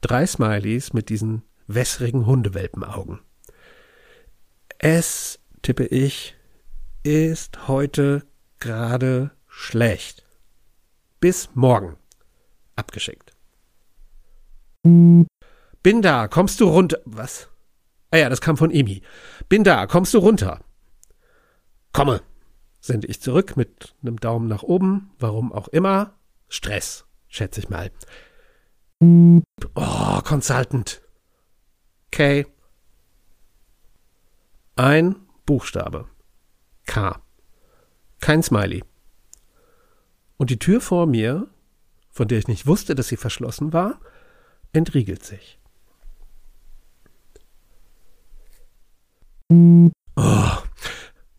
Drei 0.00 0.26
Smileys 0.26 0.92
mit 0.92 1.08
diesen 1.08 1.42
wässrigen 1.66 2.26
Hundewelpenaugen. 2.26 3.20
S-T-V-O. 4.78 5.40
tippe 5.62 5.84
ich, 5.84 6.36
ist 7.02 7.68
heute 7.68 8.26
gerade 8.60 9.30
schlecht. 9.46 10.24
Bis 11.20 11.50
morgen. 11.54 11.96
Abgeschickt. 12.76 13.34
Bin 14.82 15.26
da, 16.02 16.28
kommst 16.28 16.60
du 16.60 16.68
runter. 16.68 16.98
Was? 17.04 17.48
Ah 18.10 18.16
ja, 18.16 18.30
das 18.30 18.40
kam 18.40 18.56
von 18.56 18.70
Emi. 18.70 19.02
Bin 19.50 19.64
da, 19.64 19.86
kommst 19.86 20.14
du 20.14 20.18
runter. 20.18 20.64
Komme, 21.92 22.22
sende 22.80 23.06
ich 23.06 23.20
zurück 23.20 23.56
mit 23.58 23.94
einem 24.00 24.18
Daumen 24.18 24.48
nach 24.48 24.62
oben, 24.62 25.10
warum 25.18 25.52
auch 25.52 25.68
immer. 25.68 26.14
Stress, 26.48 27.04
schätze 27.28 27.60
ich 27.60 27.68
mal. 27.68 27.90
Oh, 29.02 30.20
Consultant. 30.24 31.00
K. 32.10 32.44
Ein 34.76 35.16
Buchstabe. 35.46 36.06
K. 36.86 37.22
Kein 38.20 38.42
Smiley. 38.42 38.84
Und 40.36 40.50
die 40.50 40.58
Tür 40.58 40.80
vor 40.80 41.06
mir, 41.06 41.48
von 42.10 42.28
der 42.28 42.38
ich 42.38 42.48
nicht 42.48 42.66
wusste, 42.66 42.94
dass 42.94 43.08
sie 43.08 43.16
verschlossen 43.16 43.72
war, 43.72 44.00
entriegelt 44.72 45.24
sich. 45.24 45.58
Oh, 49.50 49.90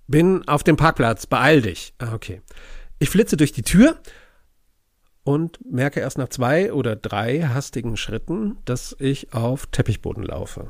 bin 0.07 0.47
auf 0.47 0.63
dem 0.63 0.77
Parkplatz, 0.77 1.27
beeil 1.27 1.61
dich. 1.61 1.93
Ah, 1.99 2.13
okay. 2.13 2.41
Ich 2.99 3.09
flitze 3.09 3.37
durch 3.37 3.51
die 3.51 3.63
Tür 3.63 3.99
und 5.23 5.59
merke 5.69 5.99
erst 5.99 6.17
nach 6.17 6.29
zwei 6.29 6.73
oder 6.73 6.95
drei 6.95 7.43
hastigen 7.43 7.97
Schritten, 7.97 8.57
dass 8.65 8.95
ich 8.99 9.33
auf 9.33 9.67
Teppichboden 9.67 10.23
laufe. 10.23 10.69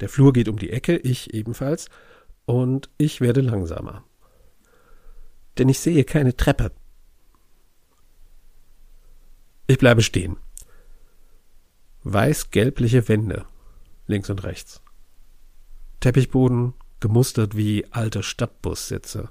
Der 0.00 0.08
Flur 0.08 0.32
geht 0.32 0.48
um 0.48 0.58
die 0.58 0.70
Ecke, 0.70 0.96
ich 0.96 1.34
ebenfalls, 1.34 1.88
und 2.46 2.90
ich 2.96 3.20
werde 3.20 3.40
langsamer. 3.40 4.04
Denn 5.58 5.68
ich 5.68 5.80
sehe 5.80 6.04
keine 6.04 6.36
Treppe. 6.36 6.72
Ich 9.66 9.78
bleibe 9.78 10.02
stehen. 10.02 10.36
Weiß-gelbliche 12.02 13.08
Wände, 13.08 13.44
links 14.06 14.30
und 14.30 14.42
rechts. 14.42 14.82
Teppichboden, 16.00 16.74
gemustert 16.98 17.56
wie 17.56 17.86
alte 17.90 18.22
Stadtbussitze 18.22 19.30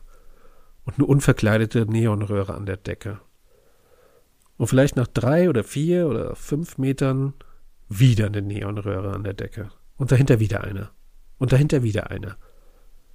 und 0.86 0.96
eine 0.96 1.06
unverkleidete 1.06 1.86
Neonröhre 1.86 2.54
an 2.54 2.66
der 2.66 2.78
Decke. 2.78 3.20
Und 4.60 4.68
vielleicht 4.68 4.98
nach 4.98 5.08
drei 5.08 5.50
oder 5.50 5.64
vier 5.64 6.10
oder 6.10 6.36
fünf 6.36 6.78
Metern 6.78 7.34
wieder 7.88 8.26
eine 8.26 8.42
Neonröhre 8.42 9.14
an 9.14 9.24
der 9.24 9.34
Decke. 9.34 9.72
Und 9.96 10.12
dahinter 10.12 10.42
wieder 10.42 10.66
eine. 10.66 10.90
Und 11.38 11.54
dahinter 11.54 11.82
wieder 11.82 12.12
eine. 12.12 12.36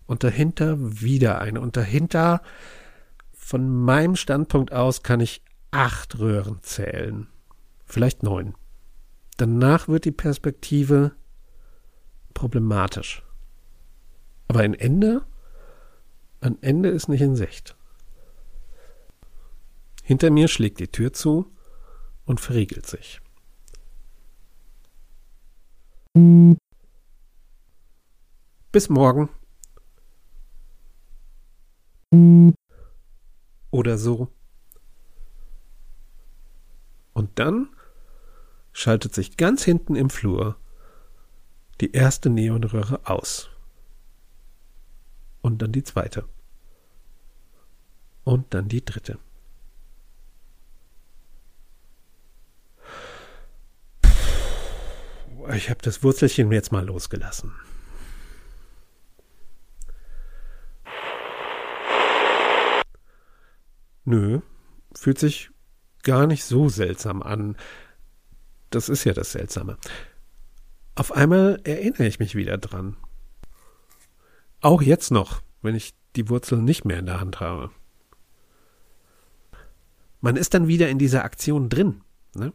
Und 0.06 0.24
dahinter 0.24 0.78
wieder 0.78 1.42
eine. 1.42 1.60
Und 1.60 1.76
dahinter, 1.76 2.40
von 3.34 3.68
meinem 3.68 4.16
Standpunkt 4.16 4.72
aus, 4.72 5.02
kann 5.02 5.20
ich 5.20 5.42
acht 5.70 6.18
Röhren 6.18 6.62
zählen. 6.62 7.26
Vielleicht 7.84 8.22
neun. 8.22 8.54
Danach 9.36 9.86
wird 9.86 10.06
die 10.06 10.12
Perspektive 10.12 11.12
problematisch. 12.32 13.22
Aber 14.48 14.60
ein 14.60 14.72
Ende? 14.72 15.26
Ein 16.40 16.56
Ende 16.62 16.88
ist 16.88 17.08
nicht 17.08 17.20
in 17.20 17.36
Sicht. 17.36 17.76
Hinter 20.06 20.30
mir 20.30 20.48
schlägt 20.48 20.80
die 20.80 20.88
Tür 20.88 21.14
zu 21.14 21.50
und 22.26 22.38
verriegelt 22.38 22.84
sich. 22.84 23.22
Bis 28.70 28.90
morgen. 28.90 29.30
Oder 33.70 33.96
so. 33.96 34.28
Und 37.14 37.38
dann 37.38 37.70
schaltet 38.74 39.14
sich 39.14 39.38
ganz 39.38 39.64
hinten 39.64 39.96
im 39.96 40.10
Flur 40.10 40.56
die 41.80 41.92
erste 41.92 42.28
Neonröhre 42.28 43.06
aus. 43.06 43.48
Und 45.40 45.62
dann 45.62 45.72
die 45.72 45.82
zweite. 45.82 46.28
Und 48.22 48.52
dann 48.52 48.68
die 48.68 48.84
dritte. 48.84 49.18
Ich 55.52 55.68
habe 55.68 55.82
das 55.82 56.02
Wurzelchen 56.02 56.50
jetzt 56.52 56.72
mal 56.72 56.86
losgelassen. 56.86 57.52
Nö, 64.04 64.40
fühlt 64.94 65.18
sich 65.18 65.50
gar 66.02 66.26
nicht 66.26 66.44
so 66.44 66.68
seltsam 66.68 67.22
an. 67.22 67.56
Das 68.70 68.88
ist 68.88 69.04
ja 69.04 69.12
das 69.12 69.32
Seltsame. 69.32 69.78
Auf 70.94 71.12
einmal 71.12 71.60
erinnere 71.64 72.06
ich 72.06 72.18
mich 72.18 72.34
wieder 72.34 72.58
dran. 72.58 72.96
Auch 74.60 74.82
jetzt 74.82 75.10
noch, 75.10 75.42
wenn 75.62 75.74
ich 75.74 75.94
die 76.16 76.28
Wurzel 76.28 76.58
nicht 76.58 76.84
mehr 76.84 76.98
in 76.98 77.06
der 77.06 77.20
Hand 77.20 77.40
habe. 77.40 77.70
Man 80.20 80.36
ist 80.36 80.54
dann 80.54 80.68
wieder 80.68 80.88
in 80.88 80.98
dieser 80.98 81.24
Aktion 81.24 81.68
drin. 81.68 82.02
Ne? 82.34 82.52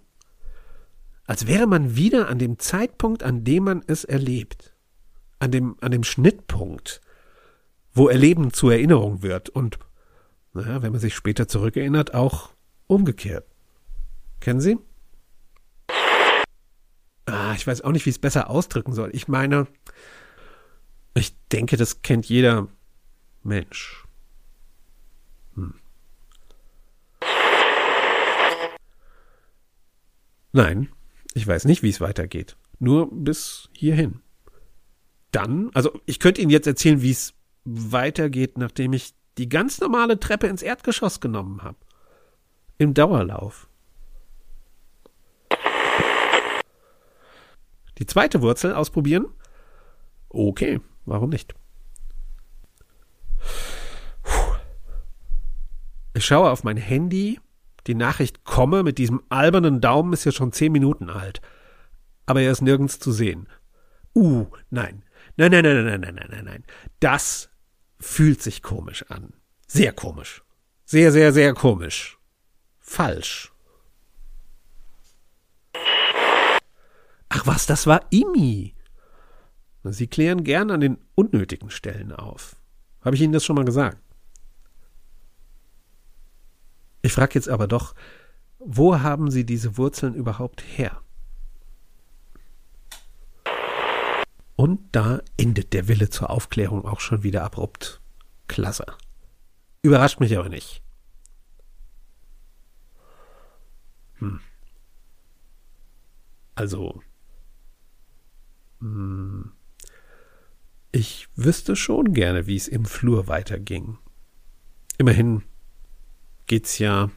Als 1.29 1.45
wäre 1.45 1.67
man 1.67 1.95
wieder 1.95 2.27
an 2.27 2.39
dem 2.39 2.57
Zeitpunkt, 2.57 3.21
an 3.21 3.43
dem 3.43 3.65
man 3.65 3.83
es 3.85 4.03
erlebt. 4.03 4.73
An 5.37 5.51
dem, 5.51 5.77
an 5.79 5.91
dem 5.91 6.03
Schnittpunkt, 6.03 7.01
wo 7.93 8.07
Erleben 8.07 8.51
zur 8.51 8.71
Erinnerung 8.71 9.21
wird 9.21 9.47
und, 9.47 9.77
naja, 10.53 10.81
wenn 10.81 10.91
man 10.91 10.99
sich 10.99 11.13
später 11.13 11.47
zurückerinnert, 11.47 12.15
auch 12.15 12.49
umgekehrt. 12.87 13.45
Kennen 14.39 14.59
Sie? 14.59 14.79
Ah, 17.27 17.53
ich 17.53 17.67
weiß 17.67 17.81
auch 17.81 17.91
nicht, 17.91 18.07
wie 18.07 18.09
ich 18.09 18.15
es 18.15 18.21
besser 18.21 18.49
ausdrücken 18.49 18.93
soll. 18.93 19.11
Ich 19.13 19.27
meine, 19.27 19.67
ich 21.13 21.37
denke, 21.49 21.77
das 21.77 22.01
kennt 22.01 22.27
jeder 22.27 22.69
Mensch. 23.43 24.03
Hm. 25.53 25.75
Nein, 30.53 30.89
ich 31.33 31.45
weiß 31.47 31.65
nicht, 31.65 31.83
wie 31.83 31.89
es 31.89 32.01
weitergeht. 32.01 32.57
Nur 32.79 33.09
bis 33.11 33.69
hierhin. 33.73 34.21
Dann, 35.31 35.69
also 35.73 35.99
ich 36.05 36.19
könnte 36.19 36.41
Ihnen 36.41 36.49
jetzt 36.49 36.67
erzählen, 36.67 37.01
wie 37.01 37.11
es 37.11 37.33
weitergeht, 37.65 38.57
nachdem 38.57 38.93
ich 38.93 39.13
die 39.37 39.49
ganz 39.49 39.79
normale 39.79 40.19
Treppe 40.19 40.47
ins 40.47 40.63
Erdgeschoss 40.63 41.19
genommen 41.19 41.61
habe. 41.61 41.77
Im 42.77 42.93
Dauerlauf. 42.93 43.67
Die 47.97 48.05
zweite 48.05 48.41
Wurzel 48.41 48.73
ausprobieren? 48.73 49.27
Okay, 50.29 50.79
warum 51.05 51.29
nicht? 51.29 51.53
Ich 56.13 56.25
schaue 56.25 56.49
auf 56.49 56.63
mein 56.63 56.77
Handy. 56.77 57.39
Die 57.89 57.95
Nachricht 57.95 58.43
komme 58.43 58.83
mit 58.83 58.99
diesem 58.99 59.23
albernen 59.29 59.81
Daumen 59.81 60.13
ist 60.13 60.23
ja 60.23 60.31
schon 60.31 60.51
zehn 60.51 60.71
Minuten 60.71 61.09
alt. 61.09 61.41
Aber 62.27 62.39
er 62.39 62.51
ist 62.51 62.61
nirgends 62.61 62.99
zu 62.99 63.11
sehen. 63.11 63.49
Uh, 64.13 64.45
nein. 64.69 65.03
Nein, 65.37 65.49
nein, 65.49 65.63
nein, 65.63 65.85
nein, 65.85 66.01
nein, 66.01 66.13
nein, 66.13 66.27
nein, 66.29 66.45
nein. 66.45 66.63
Das 66.99 67.49
fühlt 67.99 68.43
sich 68.43 68.61
komisch 68.61 69.09
an. 69.09 69.33
Sehr 69.65 69.91
komisch. 69.91 70.43
Sehr, 70.85 71.11
sehr, 71.11 71.33
sehr 71.33 71.55
komisch. 71.55 72.19
Falsch. 72.77 73.51
Ach 77.29 77.47
was, 77.47 77.65
das 77.65 77.87
war 77.87 78.05
Imi. 78.11 78.75
Sie 79.83 80.05
klären 80.05 80.43
gern 80.43 80.69
an 80.69 80.81
den 80.81 80.99
unnötigen 81.15 81.71
Stellen 81.71 82.11
auf. 82.11 82.55
Habe 83.01 83.15
ich 83.15 83.21
Ihnen 83.23 83.33
das 83.33 83.43
schon 83.43 83.55
mal 83.55 83.65
gesagt? 83.65 83.97
Ich 87.01 87.13
frage 87.13 87.35
jetzt 87.35 87.49
aber 87.49 87.67
doch, 87.67 87.95
wo 88.59 88.99
haben 88.99 89.31
Sie 89.31 89.45
diese 89.45 89.77
Wurzeln 89.77 90.13
überhaupt 90.13 90.61
her? 90.61 91.01
Und 94.55 94.81
da 94.91 95.21
endet 95.37 95.71
der 95.71 95.87
Wille 95.87 96.09
zur 96.09 96.29
Aufklärung 96.29 96.85
auch 96.85 96.99
schon 96.99 97.23
wieder 97.23 97.45
abrupt. 97.45 98.01
Klasse. 98.47 98.85
Überrascht 99.81 100.19
mich 100.19 100.37
aber 100.37 100.49
nicht. 100.49 100.83
Hm. 104.15 104.41
Also, 106.55 107.01
hm, 108.81 109.53
ich 110.91 111.29
wüsste 111.35 111.77
schon 111.77 112.13
gerne, 112.13 112.47
wie 112.47 112.57
es 112.57 112.67
im 112.67 112.83
Flur 112.83 113.27
weiterging. 113.27 113.97
Immerhin 114.97 115.43
geht's 116.49 116.79
ja, 116.79 117.11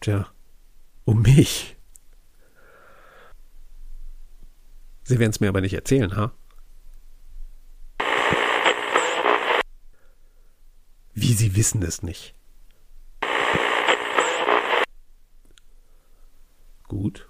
tja, 0.00 0.28
um 1.04 1.22
mich. 1.22 1.76
Sie 5.02 5.18
werden 5.18 5.30
es 5.30 5.40
mir 5.40 5.48
aber 5.48 5.62
nicht 5.62 5.72
erzählen, 5.72 6.14
ha? 6.14 6.32
Wie 11.14 11.32
Sie 11.32 11.56
wissen 11.56 11.82
es 11.82 12.02
nicht. 12.02 12.34
Gut. 16.86 17.28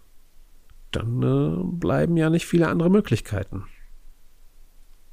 Dann 0.90 1.22
äh, 1.22 1.62
bleiben 1.78 2.16
ja 2.16 2.28
nicht 2.28 2.46
viele 2.46 2.68
andere 2.68 2.90
Möglichkeiten. 2.90 3.66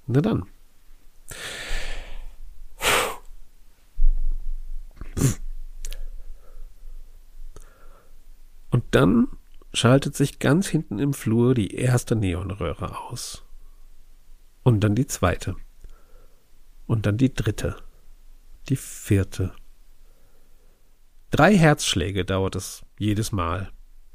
Na 0.08 0.22
dann. 0.22 0.48
Dann 8.92 9.28
schaltet 9.74 10.16
sich 10.16 10.40
ganz 10.40 10.68
hinten 10.68 11.00
im 11.00 11.14
Flur 11.14 11.54
die 11.54 11.76
erste 11.76 12.16
Neonröhre 12.16 13.00
aus. 13.00 13.46
Und 14.64 14.82
dann 14.82 14.96
die 14.96 15.08
zweite. 15.08 15.56
Und 16.86 17.06
dann 17.06 17.18
die 17.18 17.34
dritte. 17.34 17.78
Die 18.70 18.76
vierte. 18.76 19.54
Drei 21.32 21.56
Herzschläge 21.56 22.26
dauert 22.26 22.56
es 22.56 22.84
jedes 22.98 23.32
Mal, 23.32 23.72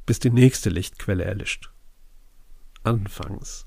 bis 0.06 0.18
die 0.18 0.30
nächste 0.30 0.70
Lichtquelle 0.70 1.24
erlischt. 1.24 1.70
Anfangs. 2.82 3.66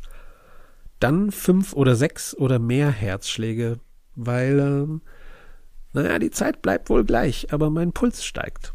Dann 0.99 1.31
fünf 1.31 1.73
oder 1.73 1.95
sechs 1.95 2.35
oder 2.35 2.59
mehr 2.59 2.91
Herzschläge, 2.91 3.79
weil, 4.15 4.59
ähm, 4.59 5.01
naja, 5.93 6.19
die 6.19 6.31
Zeit 6.31 6.61
bleibt 6.61 6.89
wohl 6.89 7.05
gleich, 7.05 7.53
aber 7.53 7.69
mein 7.69 7.93
Puls 7.93 8.25
steigt 8.25 8.74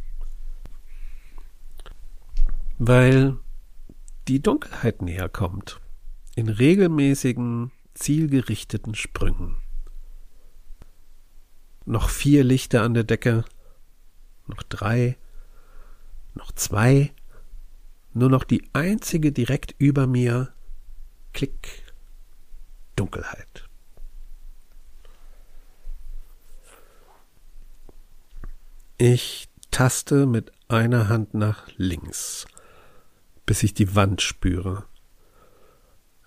weil 2.83 3.37
die 4.27 4.41
Dunkelheit 4.41 5.03
näher 5.03 5.29
kommt, 5.29 5.83
in 6.35 6.49
regelmäßigen, 6.49 7.73
zielgerichteten 7.93 8.95
Sprüngen. 8.95 9.59
Noch 11.85 12.09
vier 12.09 12.43
Lichter 12.43 12.83
an 12.83 12.95
der 12.95 13.05
Decke, 13.05 13.45
noch 14.47 14.63
drei, 14.63 15.19
noch 16.35 16.53
zwei, 16.53 17.13
nur 18.15 18.31
noch 18.31 18.45
die 18.45 18.63
einzige 18.73 19.31
direkt 19.31 19.75
über 19.77 20.07
mir, 20.07 20.55
Klick, 21.35 21.93
Dunkelheit. 22.97 23.69
Ich 28.97 29.51
taste 29.71 30.25
mit 30.25 30.51
einer 30.69 31.11
Hand 31.11 31.35
nach 31.35 31.69
links 31.77 32.47
bis 33.51 33.65
ich 33.65 33.75
die 33.75 33.97
Wand 33.97 34.23
spüre. 34.23 34.85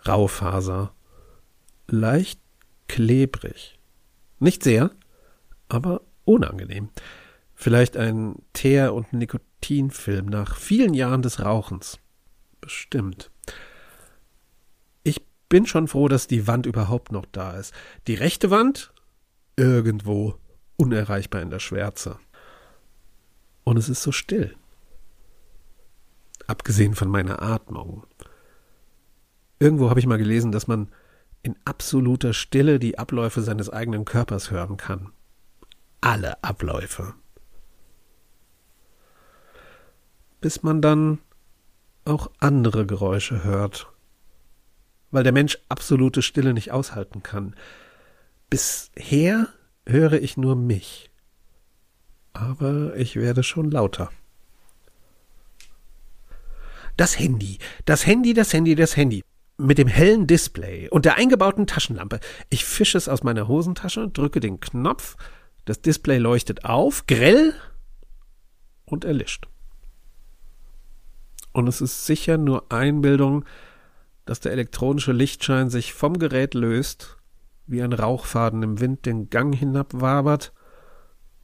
Raufaser. 0.05 0.93
Leicht 1.87 2.41
klebrig. 2.89 3.79
Nicht 4.39 4.61
sehr, 4.61 4.91
aber 5.69 6.01
unangenehm. 6.25 6.89
Vielleicht 7.55 7.95
ein 7.95 8.41
Teer- 8.51 8.93
und 8.93 9.13
Nikotinfilm 9.13 10.25
nach 10.25 10.57
vielen 10.57 10.93
Jahren 10.93 11.21
des 11.21 11.39
Rauchens. 11.39 11.97
Bestimmt. 12.59 13.31
Ich 15.03 15.25
bin 15.47 15.65
schon 15.65 15.87
froh, 15.87 16.09
dass 16.09 16.27
die 16.27 16.45
Wand 16.45 16.65
überhaupt 16.65 17.13
noch 17.13 17.25
da 17.31 17.55
ist. 17.55 17.73
Die 18.07 18.15
rechte 18.15 18.49
Wand? 18.49 18.91
Irgendwo. 19.55 20.35
Unerreichbar 20.75 21.41
in 21.41 21.51
der 21.51 21.59
Schwärze. 21.59 22.19
Und 23.63 23.77
es 23.77 23.87
ist 23.87 24.03
so 24.03 24.11
still 24.11 24.57
abgesehen 26.53 26.93
von 26.93 27.09
meiner 27.09 27.41
Atmung. 27.41 28.05
Irgendwo 29.57 29.89
habe 29.89 29.99
ich 29.99 30.05
mal 30.05 30.19
gelesen, 30.19 30.51
dass 30.51 30.67
man 30.67 30.89
in 31.41 31.55
absoluter 31.65 32.31
Stille 32.31 32.77
die 32.77 32.99
Abläufe 32.99 33.41
seines 33.41 33.71
eigenen 33.71 34.05
Körpers 34.05 34.51
hören 34.51 34.77
kann. 34.77 35.11
Alle 35.99 36.43
Abläufe. 36.43 37.15
Bis 40.41 40.61
man 40.61 40.79
dann 40.83 41.17
auch 42.05 42.29
andere 42.37 42.85
Geräusche 42.85 43.43
hört, 43.43 43.91
weil 45.09 45.23
der 45.23 45.33
Mensch 45.33 45.57
absolute 45.69 46.21
Stille 46.21 46.53
nicht 46.53 46.71
aushalten 46.71 47.23
kann. 47.23 47.55
Bisher 48.51 49.47
höre 49.87 50.21
ich 50.21 50.37
nur 50.37 50.55
mich, 50.55 51.09
aber 52.31 52.95
ich 52.95 53.15
werde 53.15 53.41
schon 53.41 53.71
lauter. 53.71 54.11
Das 56.97 57.17
Handy, 57.17 57.57
das 57.85 58.05
Handy, 58.05 58.33
das 58.33 58.53
Handy, 58.53 58.75
das 58.75 58.95
Handy. 58.95 59.23
Mit 59.57 59.77
dem 59.77 59.87
hellen 59.87 60.27
Display 60.27 60.89
und 60.89 61.05
der 61.05 61.15
eingebauten 61.15 61.67
Taschenlampe. 61.67 62.19
Ich 62.49 62.65
fische 62.65 62.97
es 62.97 63.07
aus 63.07 63.23
meiner 63.23 63.47
Hosentasche, 63.47 64.09
drücke 64.09 64.39
den 64.39 64.59
Knopf, 64.59 65.15
das 65.65 65.81
Display 65.81 66.17
leuchtet 66.17 66.65
auf, 66.65 67.05
grell 67.07 67.53
und 68.85 69.05
erlischt. 69.05 69.47
Und 71.51 71.67
es 71.67 71.81
ist 71.81 72.05
sicher 72.05 72.37
nur 72.37 72.71
Einbildung, 72.71 73.45
dass 74.25 74.39
der 74.39 74.51
elektronische 74.51 75.11
Lichtschein 75.11 75.69
sich 75.69 75.93
vom 75.93 76.17
Gerät 76.17 76.53
löst, 76.53 77.17
wie 77.67 77.81
ein 77.81 77.93
Rauchfaden 77.93 78.63
im 78.63 78.79
Wind 78.79 79.05
den 79.05 79.29
Gang 79.29 79.55
hinabwabert 79.55 80.51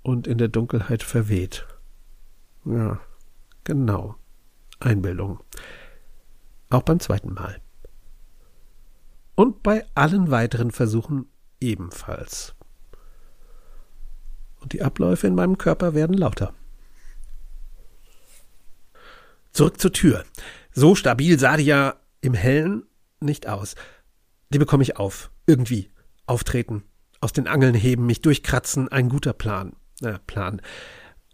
und 0.01 0.27
in 0.27 0.37
der 0.37 0.47
Dunkelheit 0.47 1.03
verweht. 1.03 1.67
Ja, 2.65 2.99
genau. 3.63 4.15
Einbildung. 4.79 5.39
Auch 6.69 6.83
beim 6.83 6.99
zweiten 6.99 7.33
Mal. 7.33 7.59
Und 9.35 9.63
bei 9.63 9.85
allen 9.95 10.31
weiteren 10.31 10.71
Versuchen 10.71 11.27
ebenfalls. 11.59 12.55
Und 14.59 14.73
die 14.73 14.81
Abläufe 14.81 15.27
in 15.27 15.35
meinem 15.35 15.57
Körper 15.57 15.93
werden 15.93 16.17
lauter. 16.17 16.53
Zurück 19.51 19.79
zur 19.79 19.93
Tür. 19.93 20.25
So 20.73 20.95
stabil 20.95 21.39
sah 21.39 21.57
die 21.57 21.63
ja 21.63 21.95
im 22.21 22.33
Hellen 22.33 22.83
nicht 23.19 23.47
aus. 23.47 23.75
Die 24.49 24.59
bekomme 24.59 24.83
ich 24.83 24.97
auf. 24.97 25.31
Irgendwie. 25.45 25.89
Auftreten. 26.25 26.83
Aus 27.21 27.33
den 27.33 27.47
Angeln 27.47 27.73
heben, 27.73 28.05
mich 28.05 28.21
durchkratzen. 28.21 28.89
Ein 28.89 29.09
guter 29.09 29.33
Plan. 29.33 29.73
Na, 30.01 30.19
Plan. 30.27 30.61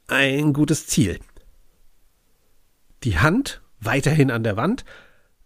Ein 0.08 0.53
gutes 0.53 0.88
Ziel 0.88 1.19
die 3.05 3.17
Hand 3.19 3.61
weiterhin 3.79 4.31
an 4.31 4.43
der 4.43 4.57
Wand, 4.57 4.83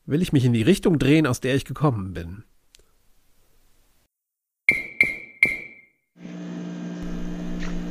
will 0.05 0.21
ich 0.21 0.33
mich 0.33 0.45
in 0.45 0.53
die 0.53 0.61
Richtung 0.61 0.97
drehen, 0.97 1.27
aus 1.27 1.41
der 1.41 1.55
ich 1.55 1.65
gekommen 1.65 2.13
bin. 2.13 2.43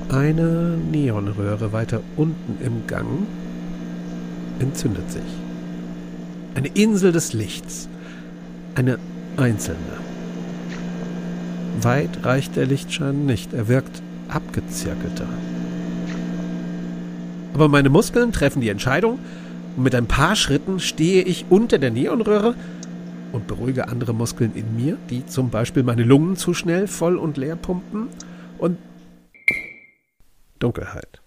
Eine 0.08 0.78
Neonröhre 0.90 1.72
weiter 1.72 2.02
unten 2.16 2.64
im 2.64 2.86
Gang 2.86 3.26
entzündet 4.58 5.10
sich. 5.12 5.22
Eine 6.54 6.68
Insel 6.68 7.12
des 7.12 7.34
Lichts. 7.34 7.90
Eine 8.74 8.98
einzelne. 9.36 9.78
Weit 11.82 12.24
reicht 12.24 12.56
der 12.56 12.66
Lichtschein 12.66 13.26
nicht, 13.26 13.52
er 13.52 13.68
wirkt 13.68 14.02
abgezirkelter. 14.28 15.28
Aber 17.54 17.68
meine 17.68 17.90
Muskeln 17.90 18.32
treffen 18.32 18.60
die 18.60 18.68
Entscheidung, 18.68 19.18
und 19.78 19.84
mit 19.84 19.94
ein 19.94 20.06
paar 20.06 20.34
Schritten 20.34 20.80
stehe 20.80 21.22
ich 21.22 21.44
unter 21.50 21.78
der 21.78 21.92
Neonröhre 21.92 22.56
und 23.30 23.46
beruhige 23.46 23.86
andere 23.86 24.12
Muskeln 24.12 24.56
in 24.56 24.74
mir, 24.74 24.98
die 25.08 25.24
zum 25.24 25.50
Beispiel 25.50 25.84
meine 25.84 26.02
Lungen 26.02 26.34
zu 26.34 26.52
schnell 26.52 26.88
voll 26.88 27.16
und 27.16 27.36
leer 27.36 27.54
pumpen 27.54 28.08
und 28.58 28.76
Dunkelheit. 30.58 31.20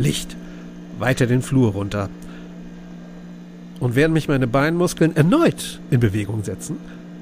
Licht 0.00 0.36
weiter 0.98 1.26
den 1.26 1.42
Flur 1.42 1.74
runter. 1.74 2.10
Und 3.78 3.94
während 3.94 4.14
mich 4.14 4.26
meine 4.26 4.48
Beinmuskeln 4.48 5.14
erneut 5.14 5.78
in 5.92 6.00
Bewegung 6.00 6.42
setzen, 6.42 6.78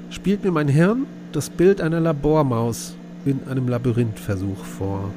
spielt 0.09 0.43
mir 0.43 0.51
mein 0.51 0.67
Hirn 0.67 1.05
das 1.31 1.51
Bild 1.51 1.79
einer 1.79 1.99
Labormaus 1.99 2.95
in 3.25 3.47
einem 3.47 3.67
Labyrinthversuch 3.67 4.63
vor. 4.63 5.11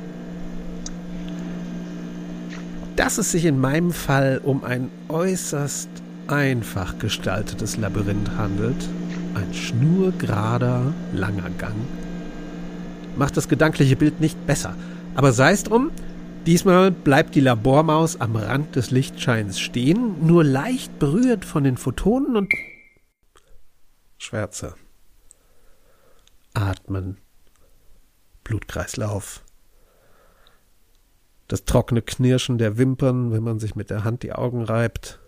Dass 2.97 3.19
es 3.19 3.33
sich 3.33 3.45
in 3.45 3.61
meinem 3.61 3.93
Fall 3.93 4.41
um 4.43 4.65
ein 4.65 4.91
äußerst 5.09 5.89
einfach 6.29 6.99
gestaltetes 6.99 7.77
Labyrinth 7.77 8.31
handelt, 8.37 8.89
ein 9.35 9.53
schnurgerader, 9.53 10.93
langer 11.13 11.51
Gang, 11.59 11.77
macht 13.17 13.37
das 13.37 13.49
gedankliche 13.49 13.97
Bild 13.97 14.21
nicht 14.21 14.47
besser. 14.47 14.75
Aber 15.15 15.33
sei 15.33 15.53
es 15.53 15.65
drum, 15.65 15.91
diesmal 16.47 16.91
bleibt 16.91 17.35
die 17.35 17.41
Labormaus 17.41 18.21
am 18.21 18.37
Rand 18.37 18.77
des 18.77 18.91
Lichtscheins 18.91 19.59
stehen, 19.59 20.27
nur 20.27 20.45
leicht 20.45 20.99
berührt 20.99 21.45
von 21.45 21.65
den 21.65 21.77
Photonen 21.77 22.37
und 22.37 22.53
Schwärze. 24.19 24.75
Atmen. 26.55 27.19
Blutkreislauf. 28.47 29.43
Das 31.49 31.65
trockene 31.65 32.03
Knirschen 32.03 32.59
der 32.59 32.79
Wimpern, 32.79 33.33
wenn 33.33 33.43
man 33.43 33.59
sich 33.59 33.77
mit 33.77 33.91
der 33.91 34.05
Hand 34.05 34.23
die 34.23 34.33
Augen 34.33 34.63
reibt. 34.63 35.21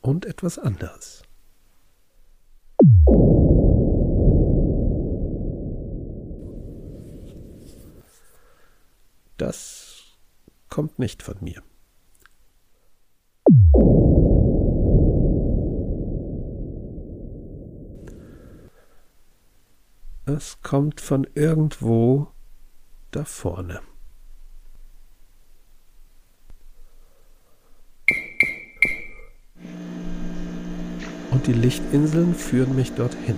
und 0.00 0.24
etwas 0.24 0.58
anderes. 0.58 1.22
Das 9.36 10.16
kommt 10.68 10.98
nicht 10.98 11.22
von 11.22 11.36
mir. 11.40 11.62
Es 20.28 20.60
kommt 20.60 21.00
von 21.00 21.26
irgendwo 21.34 22.28
da 23.12 23.24
vorne. 23.24 23.80
Und 31.30 31.46
die 31.46 31.54
Lichtinseln 31.54 32.34
führen 32.34 32.76
mich 32.76 32.92
dorthin. 32.92 33.36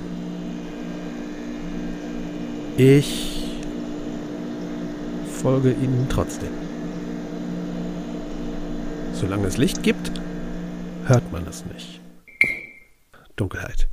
Ich 2.77 3.61
folge 5.41 5.71
ihnen 5.71 6.09
trotzdem. 6.09 6.51
Solange 9.13 9.47
es 9.47 9.59
Licht 9.59 9.85
gibt, 9.85 10.11
hört 11.05 11.31
man 11.31 11.47
es 11.47 11.65
nicht. 11.67 12.01
Dunkelheit. 13.37 13.90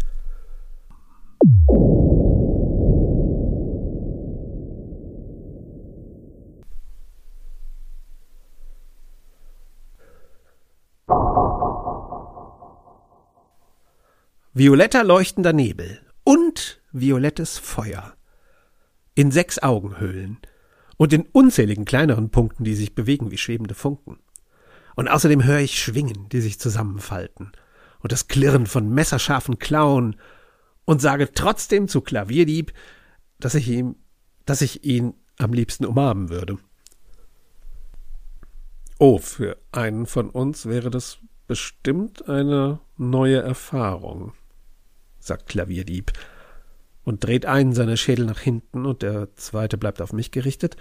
Violetter 14.60 15.04
leuchtender 15.04 15.54
Nebel 15.54 16.02
und 16.24 16.82
violettes 16.92 17.60
Feuer. 17.60 18.16
In 19.14 19.30
sechs 19.30 19.60
Augenhöhlen 19.60 20.40
und 20.98 21.14
in 21.14 21.28
unzähligen 21.32 21.86
kleineren 21.86 22.32
Punkten, 22.32 22.64
die 22.64 22.74
sich 22.74 22.96
bewegen 22.96 23.30
wie 23.30 23.38
schwebende 23.38 23.76
Funken. 23.76 24.18
Und 24.96 25.10
außerdem 25.10 25.44
höre 25.44 25.60
ich 25.60 25.80
Schwingen, 25.80 26.28
die 26.30 26.42
sich 26.42 26.60
zusammenfalten 26.60 27.52
und 28.00 28.12
das 28.12 28.30
Klirren 28.30 28.66
von 28.66 28.90
messerscharfen 28.90 29.60
Klauen 29.60 30.16
und 30.86 31.04
sage 31.04 31.32
trotzdem 31.36 31.88
zu 31.88 32.02
Klavierdieb, 32.02 32.74
dass 33.40 33.54
ich 33.54 33.68
ihm, 33.68 33.96
dass 34.46 34.64
ich 34.64 34.84
ihn 34.84 35.14
am 35.38 35.54
liebsten 35.54 35.86
umarmen 35.86 36.30
würde. 36.30 36.58
Oh, 38.98 39.20
für 39.20 39.58
einen 39.72 40.08
von 40.08 40.32
uns 40.32 40.66
wäre 40.66 40.90
das 40.90 41.20
bestimmt 41.46 42.28
eine 42.28 42.80
neue 42.98 43.40
Erfahrung 43.40 44.34
sagt 45.28 45.48
Klavierdieb 45.48 46.12
und 47.04 47.24
dreht 47.24 47.46
einen 47.46 47.74
seiner 47.74 47.98
Schädel 47.98 48.26
nach 48.26 48.40
hinten 48.40 48.86
und 48.86 49.02
der 49.02 49.34
zweite 49.36 49.78
bleibt 49.78 50.02
auf 50.02 50.14
mich 50.14 50.32
gerichtet 50.32 50.76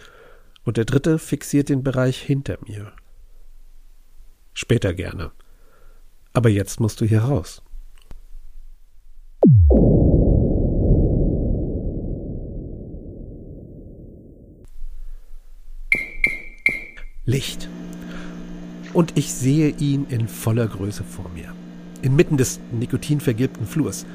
und 0.65 0.77
der 0.77 0.85
dritte 0.85 1.19
fixiert 1.19 1.69
den 1.69 1.83
Bereich 1.83 2.21
hinter 2.21 2.59
mir. 2.67 2.93
Später 4.55 4.95
gerne. 4.95 5.33
Aber 6.33 6.49
jetzt 6.49 6.81
musst 6.81 7.01
du 7.01 7.05
hier 7.05 7.23
raus. 7.23 7.63
Licht. 17.25 17.69
Und 18.93 19.17
ich 19.17 19.33
sehe 19.33 19.71
ihn 19.71 20.07
in 20.09 20.27
voller 20.27 20.67
Größe 20.67 21.05
vor 21.05 21.29
mir. 21.31 21.55
Inmitten 22.03 22.37
des 22.37 22.61
nikotinvergilbten 22.73 23.67
Flurs 23.67 24.07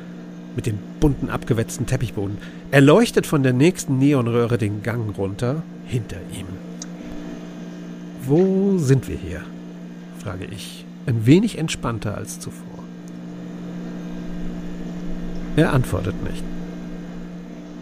mit 0.55 0.65
dem 0.65 0.77
bunten 0.99 1.29
abgewetzten 1.29 1.85
Teppichboden. 1.85 2.37
Er 2.71 2.81
leuchtet 2.81 3.25
von 3.25 3.43
der 3.43 3.53
nächsten 3.53 3.97
Neonröhre 3.97 4.57
den 4.57 4.83
Gang 4.83 5.17
runter, 5.17 5.63
hinter 5.85 6.17
ihm. 6.33 6.47
Wo 8.23 8.77
sind 8.77 9.07
wir 9.07 9.17
hier? 9.17 9.41
frage 10.19 10.45
ich, 10.45 10.85
ein 11.07 11.25
wenig 11.25 11.57
entspannter 11.57 12.15
als 12.15 12.39
zuvor. 12.39 12.83
Er 15.55 15.73
antwortet 15.73 16.21
nicht. 16.23 16.43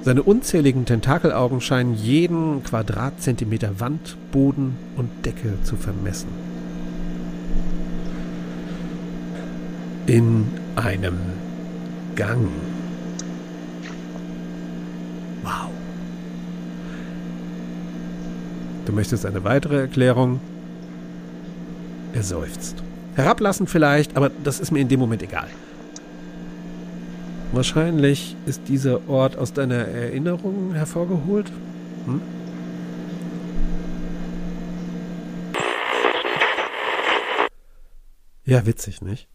Seine 0.01 0.23
unzähligen 0.23 0.85
Tentakelaugen 0.85 1.59
scheinen 1.59 1.93
jeden 1.93 2.63
Quadratzentimeter 2.63 3.79
Wand, 3.79 4.15
Boden 4.31 4.77
und 4.95 5.09
Decke 5.25 5.61
zu 5.63 5.75
vermessen. 5.75 6.29
In 10.07 10.45
einem 10.75 11.17
Gang. 12.19 12.49
Wow. 15.41 15.69
Du 18.85 18.91
möchtest 18.91 19.25
eine 19.25 19.45
weitere 19.45 19.79
Erklärung? 19.79 20.41
Er 22.11 22.23
seufzt. 22.23 22.83
Herablassend 23.15 23.69
vielleicht, 23.69 24.17
aber 24.17 24.31
das 24.43 24.59
ist 24.59 24.71
mir 24.71 24.79
in 24.79 24.89
dem 24.89 24.99
Moment 24.99 25.23
egal. 25.23 25.47
Wahrscheinlich 27.53 28.35
ist 28.45 28.63
dieser 28.67 29.07
Ort 29.07 29.37
aus 29.37 29.53
deiner 29.53 29.87
Erinnerung 29.87 30.73
hervorgeholt. 30.73 31.49
Hm? 32.05 32.19
Ja, 38.43 38.65
witzig, 38.65 39.01
nicht? 39.01 39.29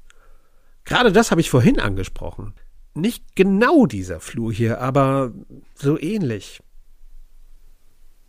Gerade 0.84 1.12
das 1.12 1.30
habe 1.30 1.40
ich 1.40 1.48
vorhin 1.48 1.80
angesprochen. 1.80 2.52
Nicht 2.94 3.34
genau 3.34 3.86
dieser 3.86 4.20
Flur 4.20 4.52
hier, 4.52 4.80
aber 4.80 5.32
so 5.74 5.98
ähnlich. 5.98 6.62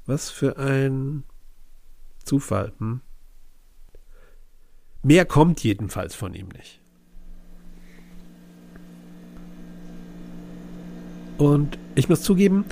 Was 0.07 0.31
für 0.31 0.57
ein 0.57 1.23
Zufall, 2.23 2.73
hm? 2.79 3.01
Mehr 5.03 5.25
kommt 5.25 5.63
jedenfalls 5.63 6.15
von 6.15 6.33
ihm 6.33 6.47
nicht. 6.47 6.81
Und 11.37 11.77
ich 11.93 12.09
muss 12.09 12.23
zugeben, 12.23 12.65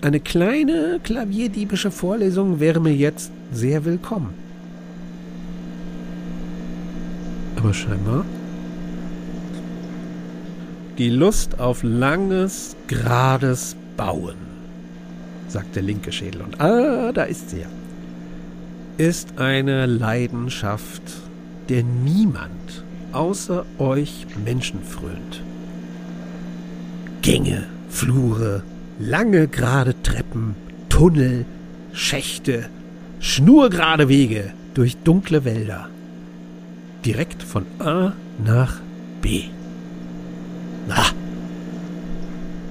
eine 0.00 0.20
kleine 0.20 0.98
klavierdiebische 1.02 1.90
Vorlesung 1.90 2.58
wäre 2.58 2.80
mir 2.80 2.94
jetzt 2.94 3.32
sehr 3.52 3.84
willkommen. 3.84 4.32
Aber 7.56 7.74
scheinbar 7.74 8.24
die 10.98 11.10
Lust 11.10 11.58
auf 11.58 11.82
langes, 11.82 12.76
gerades 12.86 13.76
Bauen, 13.96 14.36
sagt 15.48 15.76
der 15.76 15.82
linke 15.82 16.12
Schädel. 16.12 16.42
Und 16.42 16.60
ah, 16.60 17.12
da 17.12 17.24
ist 17.24 17.50
sie 17.50 17.60
ja. 17.60 17.66
Ist 18.96 19.38
eine 19.38 19.86
Leidenschaft, 19.86 21.02
der 21.68 21.82
niemand 21.82 22.84
außer 23.12 23.64
euch 23.78 24.26
Menschen 24.44 24.82
frönt. 24.82 25.42
Gänge, 27.22 27.64
Flure, 27.88 28.62
lange 28.98 29.48
gerade 29.48 29.94
Treppen, 30.02 30.54
Tunnel, 30.88 31.44
Schächte, 31.92 32.68
schnurgerade 33.20 34.08
Wege 34.08 34.52
durch 34.74 34.96
dunkle 34.98 35.44
Wälder. 35.44 35.88
Direkt 37.04 37.42
von 37.42 37.66
A 37.78 38.12
nach 38.44 38.80
B. 39.22 39.44
Na, 40.86 41.04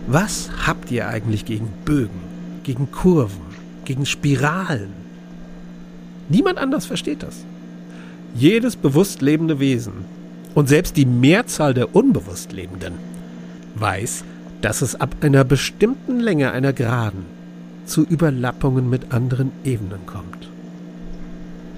was 0.08 0.50
habt 0.68 0.92
ihr 0.92 1.08
eigentlich 1.08 1.46
gegen 1.46 1.70
Bögen, 1.86 2.22
gegen 2.64 2.92
Kurven, 2.92 3.42
gegen 3.86 4.06
Spiralen? 4.06 4.92
Niemand 6.30 6.58
anders 6.58 6.86
versteht 6.86 7.24
das. 7.24 7.46
Jedes 8.36 8.76
bewusst 8.76 9.22
lebende 9.22 9.60
Wesen 9.60 10.06
und 10.56 10.68
selbst 10.68 10.98
die 10.98 11.06
Mehrzahl 11.06 11.74
der 11.74 11.96
unbewusst 11.96 12.52
Lebenden 12.52 12.94
weiß, 13.76 14.24
dass 14.62 14.82
es 14.82 14.96
ab 14.96 15.16
einer 15.22 15.44
bestimmten 15.44 16.20
Länge 16.20 16.52
einer 16.52 16.74
Geraden 16.74 17.26
zu 17.86 18.04
Überlappungen 18.04 18.90
mit 18.90 19.12
anderen 19.12 19.52
Ebenen 19.64 20.06
kommt. 20.06 20.50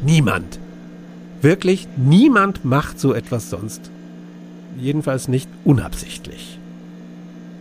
Niemand, 0.04 0.60
wirklich 1.42 1.88
niemand 1.98 2.64
macht 2.64 3.00
so 3.00 3.14
etwas 3.14 3.50
sonst 3.50 3.92
Jedenfalls 4.78 5.28
nicht 5.28 5.50
unabsichtlich. 5.64 6.60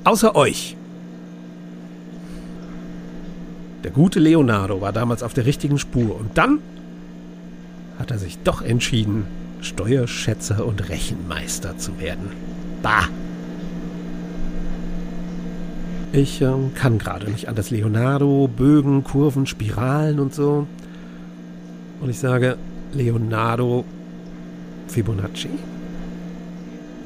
Außer 0.05 0.35
euch. 0.35 0.77
Der 3.85 3.91
gute 3.91 4.19
Leonardo 4.19 4.81
war 4.81 4.93
damals 4.93 5.23
auf 5.23 5.35
der 5.35 5.47
richtigen 5.47 5.79
Spur 5.79 6.19
und 6.19 6.37
dann 6.37 6.59
hat 7.99 8.11
er 8.11 8.19
sich 8.19 8.39
doch 8.39 8.63
entschieden, 8.63 9.27
Steuerschätzer 9.61 10.67
und 10.67 10.89
Rechenmeister 10.89 11.79
zu 11.79 12.01
werden. 12.01 12.31
Bah! 12.83 13.09
Ich 16.13 16.41
äh, 16.41 16.53
kann 16.75 16.99
gerade 16.99 17.31
nicht 17.31 17.49
an 17.49 17.57
das 17.57 17.71
Leonardo, 17.71 18.49
Bögen, 18.49 19.03
Kurven, 19.05 19.47
Spiralen 19.47 20.21
und 20.21 20.33
so. 20.33 20.67
Und 22.01 22.11
ich 22.11 22.19
sage 22.19 22.57
Leonardo 22.93 23.85
Fibonacci. 24.87 25.49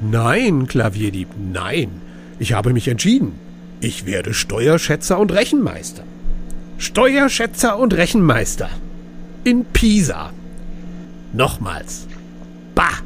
Nein, 0.01 0.67
Klavierdieb, 0.67 1.29
nein. 1.53 1.91
Ich 2.39 2.53
habe 2.53 2.73
mich 2.73 2.89
entschieden. 2.89 3.33
Ich 3.81 4.07
werde 4.07 4.35
Steuerschätzer 4.35 5.19
und 5.19 5.33
Rechenmeister. 5.33 6.05
Steuerschätzer 6.79 7.79
und 7.79 7.95
Rechenmeister. 7.95 8.71
In 9.45 9.65
Pisa. 9.65 10.31
Nochmals. 11.33 12.07
Bah! 12.75 12.99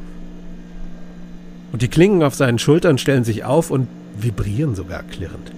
Und 1.71 1.81
die 1.81 1.87
Klingen 1.87 2.21
auf 2.21 2.35
seinen 2.35 2.59
Schultern 2.59 2.99
stellen 2.99 3.23
sich 3.23 3.43
auf 3.43 3.71
und 3.71 3.87
vibrieren 4.15 4.75
sogar 4.75 5.01
klirrend. 5.03 5.51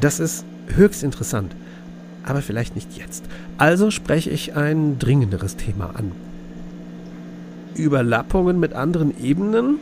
Das 0.00 0.18
ist 0.18 0.44
höchst 0.74 1.02
interessant, 1.02 1.54
aber 2.24 2.42
vielleicht 2.42 2.74
nicht 2.74 2.96
jetzt. 2.96 3.24
Also 3.58 3.90
spreche 3.90 4.30
ich 4.30 4.56
ein 4.56 4.98
dringenderes 4.98 5.56
Thema 5.56 5.94
an. 5.94 6.12
Überlappungen 7.74 8.58
mit 8.58 8.74
anderen 8.74 9.12
Ebenen? 9.22 9.78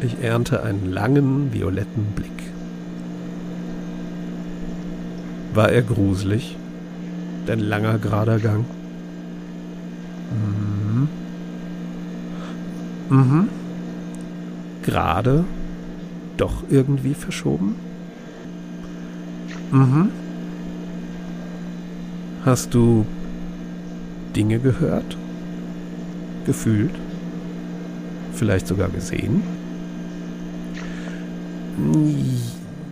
Ich 0.00 0.22
ernte 0.22 0.62
einen 0.62 0.90
langen, 0.90 1.52
violetten 1.52 2.06
Blick. 2.16 2.30
War 5.52 5.70
er 5.70 5.82
gruselig? 5.82 6.56
Dein 7.46 7.60
langer, 7.60 7.98
gerader 7.98 8.38
Gang? 8.38 8.64
Mhm. 10.30 11.08
Mhm. 13.10 13.48
Gerade? 14.82 15.44
Doch 16.36 16.62
irgendwie 16.70 17.14
verschoben? 17.14 17.74
Mhm. 19.70 20.10
Hast 22.44 22.72
du 22.72 23.04
Dinge 24.36 24.58
gehört? 24.58 25.16
Gefühlt? 26.46 26.94
Vielleicht 28.34 28.66
sogar 28.66 28.88
gesehen? 28.88 29.42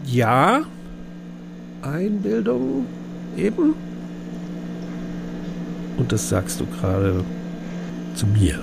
Ja. 0.06 0.62
Einbildung 1.82 2.86
eben? 3.36 3.74
Und 5.96 6.12
das 6.12 6.28
sagst 6.28 6.60
du 6.60 6.66
gerade 6.66 7.24
zu 8.14 8.26
mir. 8.26 8.58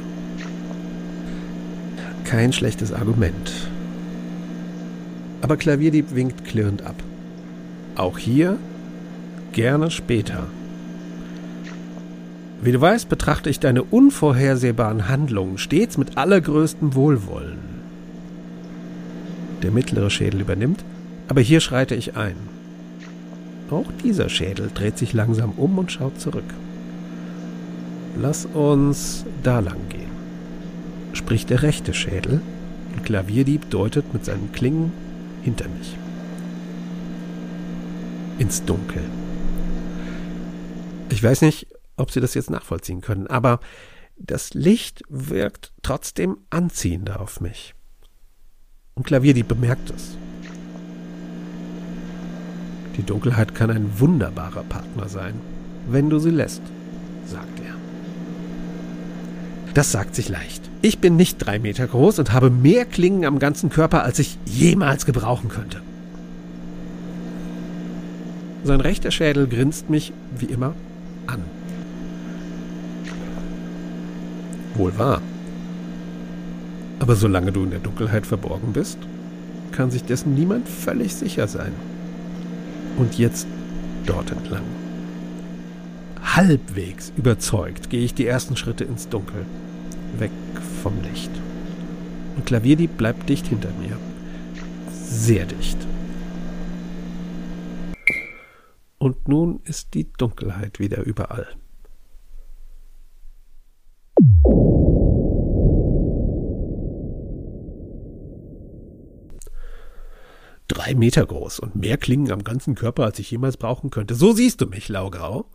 Kein 2.23 2.53
schlechtes 2.53 2.91
Argument. 2.91 3.51
Aber 5.41 5.57
Klavierdieb 5.57 6.15
winkt 6.15 6.43
klirrend 6.45 6.82
ab. 6.82 6.95
Auch 7.95 8.17
hier 8.17 8.57
gerne 9.51 9.91
später. 9.91 10.47
Wie 12.66 12.72
du 12.72 12.82
weißt, 12.82 13.09
betrachte 13.09 13.51
ich 13.51 13.59
deine 13.59 13.84
unvorhersehbaren 13.84 15.07
Handlungen 15.07 15.59
stets 15.59 15.99
mit 15.99 16.18
allergrößtem 16.18 16.95
Wohlwollen. 16.95 17.59
Der 19.61 19.70
mittlere 19.70 20.09
Schädel 20.09 20.41
übernimmt, 20.41 20.84
aber 21.28 21.41
hier 21.41 21.59
schreite 21.59 21.93
ich 21.93 22.18
ein. 22.18 22.36
Auch 23.70 23.86
dieser 24.03 24.30
Schädel 24.30 24.72
dreht 24.74 24.97
sich 24.97 25.13
langsam 25.13 25.51
um 25.57 25.78
und 25.78 25.91
schaut 25.91 26.20
zurück. 26.20 26.55
Lass 28.20 28.47
uns 28.47 29.26
da 29.43 29.59
lang 29.59 29.88
gehen, 29.89 30.09
spricht 31.13 31.51
der 31.51 31.61
rechte 31.61 31.93
Schädel 31.93 32.41
und 32.95 33.05
Klavierdieb 33.05 33.70
deutet 33.70 34.11
mit 34.11 34.26
seinen 34.26 34.51
Klingen 34.53 34.91
hinter 35.43 35.66
mich. 35.70 35.95
Ins 38.39 38.66
Dunkel. 38.66 39.03
Ich 41.11 41.22
weiß 41.22 41.43
nicht, 41.43 41.68
ob 41.98 42.12
Sie 42.12 42.20
das 42.22 42.34
jetzt 42.34 42.50
nachvollziehen 42.50 43.02
können, 43.02 43.28
aber 43.28 43.60
das 44.18 44.54
Licht 44.54 45.04
wirkt 45.10 45.74
trotzdem 45.82 46.38
anziehender 46.50 47.20
auf 47.20 47.41
mich. 47.41 47.76
Und 48.93 49.06
Klavierdieb 49.06 49.48
bemerkt 49.48 49.89
es. 49.89 50.18
Die 52.96 53.04
Dunkelheit 53.04 53.54
kann 53.54 53.70
ein 53.70 54.00
wunderbarer 54.00 54.64
Partner 54.64 55.10
sein, 55.10 55.34
wenn 55.89 56.10
du 56.10 56.18
sie 56.18 56.30
lässt, 56.30 56.62
sagt 57.26 57.60
er. 57.60 57.76
Das 59.74 59.91
sagt 59.91 60.16
sich 60.16 60.30
leicht. 60.30 60.70
Ich 60.82 61.00
bin 61.00 61.18
nicht 61.18 61.38
drei 61.39 61.60
Meter 61.60 61.86
groß 61.86 62.20
und 62.20 62.32
habe 62.32 62.50
mehr 62.50 62.86
Klingen 62.86 63.26
am 63.26 63.39
ganzen 63.39 63.70
Körper, 63.70 64.04
als 64.04 64.20
ich 64.20 64.38
jemals 64.46 65.06
gebrauchen 65.06 65.50
könnte. 65.50 65.82
Sein 68.64 68.80
rechter 68.80 69.12
Schädel 69.12 69.48
grinst 69.48 69.89
mich, 69.89 70.14
wie 70.38 70.46
immer, 70.46 70.74
an. 71.28 71.43
Wohl 74.76 74.97
wahr. 74.97 75.21
Aber 76.99 77.15
solange 77.15 77.51
du 77.51 77.63
in 77.63 77.71
der 77.71 77.80
Dunkelheit 77.80 78.26
verborgen 78.26 78.73
bist, 78.73 78.97
kann 79.71 79.91
sich 79.91 80.03
dessen 80.03 80.34
niemand 80.34 80.67
völlig 80.67 81.13
sicher 81.15 81.47
sein. 81.47 81.73
Und 82.97 83.17
jetzt 83.17 83.47
dort 84.05 84.32
entlang. 84.32 84.63
Halbwegs 86.23 87.11
überzeugt 87.15 87.89
gehe 87.89 88.03
ich 88.03 88.13
die 88.13 88.26
ersten 88.26 88.55
Schritte 88.57 88.84
ins 88.84 89.09
Dunkel, 89.09 89.45
weg 90.17 90.32
vom 90.82 90.93
Licht. 91.01 91.32
Und 92.36 92.45
Klavierdieb 92.45 92.97
bleibt 92.97 93.30
dicht 93.30 93.47
hinter 93.47 93.69
mir. 93.80 93.97
Sehr 94.91 95.45
dicht. 95.45 95.78
Und 98.97 99.28
nun 99.28 99.59
ist 99.65 99.93
die 99.93 100.11
Dunkelheit 100.17 100.80
wieder 100.80 101.03
überall. 101.03 101.47
Drei 110.86 110.94
Meter 110.94 111.26
groß 111.26 111.62
und 111.62 111.76
mehr 111.76 111.98
Klingen 111.98 112.32
am 112.32 112.44
ganzen 112.44 112.76
Körper, 112.76 113.06
als 113.06 113.18
ich 113.18 113.32
jemals 113.32 113.58
brauchen 113.58 113.90
könnte. 113.90 114.14
So 114.14 114.34
siehst 114.34 114.62
du 114.62 114.68
mich, 114.68 114.88
Laugrau. 114.88 115.50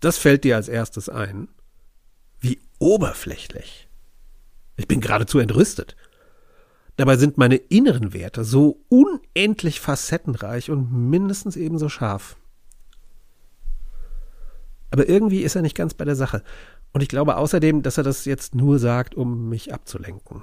Das 0.00 0.18
fällt 0.18 0.42
dir 0.42 0.56
als 0.56 0.66
erstes 0.66 1.08
ein. 1.08 1.46
Wie 2.40 2.58
oberflächlich. 2.80 3.88
Ich 4.76 4.88
bin 4.88 5.00
geradezu 5.00 5.38
entrüstet. 5.38 5.94
Dabei 6.96 7.16
sind 7.16 7.38
meine 7.38 7.54
inneren 7.54 8.12
Werte 8.12 8.42
so 8.42 8.80
unendlich 8.88 9.78
facettenreich 9.78 10.68
und 10.68 10.90
mindestens 10.92 11.54
ebenso 11.54 11.88
scharf. 11.88 12.36
Aber 14.90 15.08
irgendwie 15.08 15.42
ist 15.42 15.54
er 15.54 15.62
nicht 15.62 15.76
ganz 15.76 15.94
bei 15.94 16.04
der 16.04 16.16
Sache. 16.16 16.42
Und 16.92 17.02
ich 17.02 17.08
glaube 17.08 17.36
außerdem, 17.36 17.82
dass 17.82 17.98
er 17.98 18.04
das 18.04 18.24
jetzt 18.24 18.56
nur 18.56 18.80
sagt, 18.80 19.14
um 19.14 19.48
mich 19.48 19.72
abzulenken. 19.72 20.42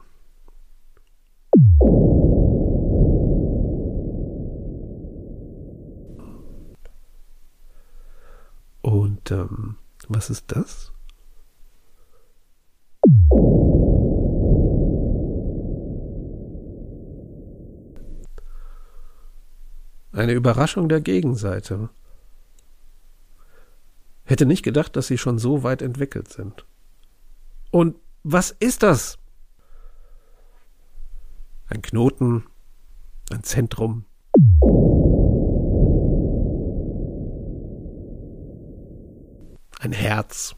Ähm, 9.31 9.77
was 10.07 10.29
ist 10.29 10.51
das? 10.51 10.91
Eine 20.11 20.33
Überraschung 20.33 20.89
der 20.89 21.01
Gegenseite. 21.01 21.89
Hätte 24.23 24.45
nicht 24.45 24.63
gedacht, 24.63 24.95
dass 24.95 25.07
sie 25.07 25.17
schon 25.17 25.37
so 25.37 25.63
weit 25.63 25.81
entwickelt 25.81 26.27
sind. 26.27 26.65
Und 27.71 27.95
was 28.23 28.51
ist 28.51 28.83
das? 28.83 29.19
Ein 31.67 31.81
Knoten, 31.81 32.45
ein 33.31 33.43
Zentrum. 33.43 34.05
Ein 39.87 39.93
Herz. 39.93 40.53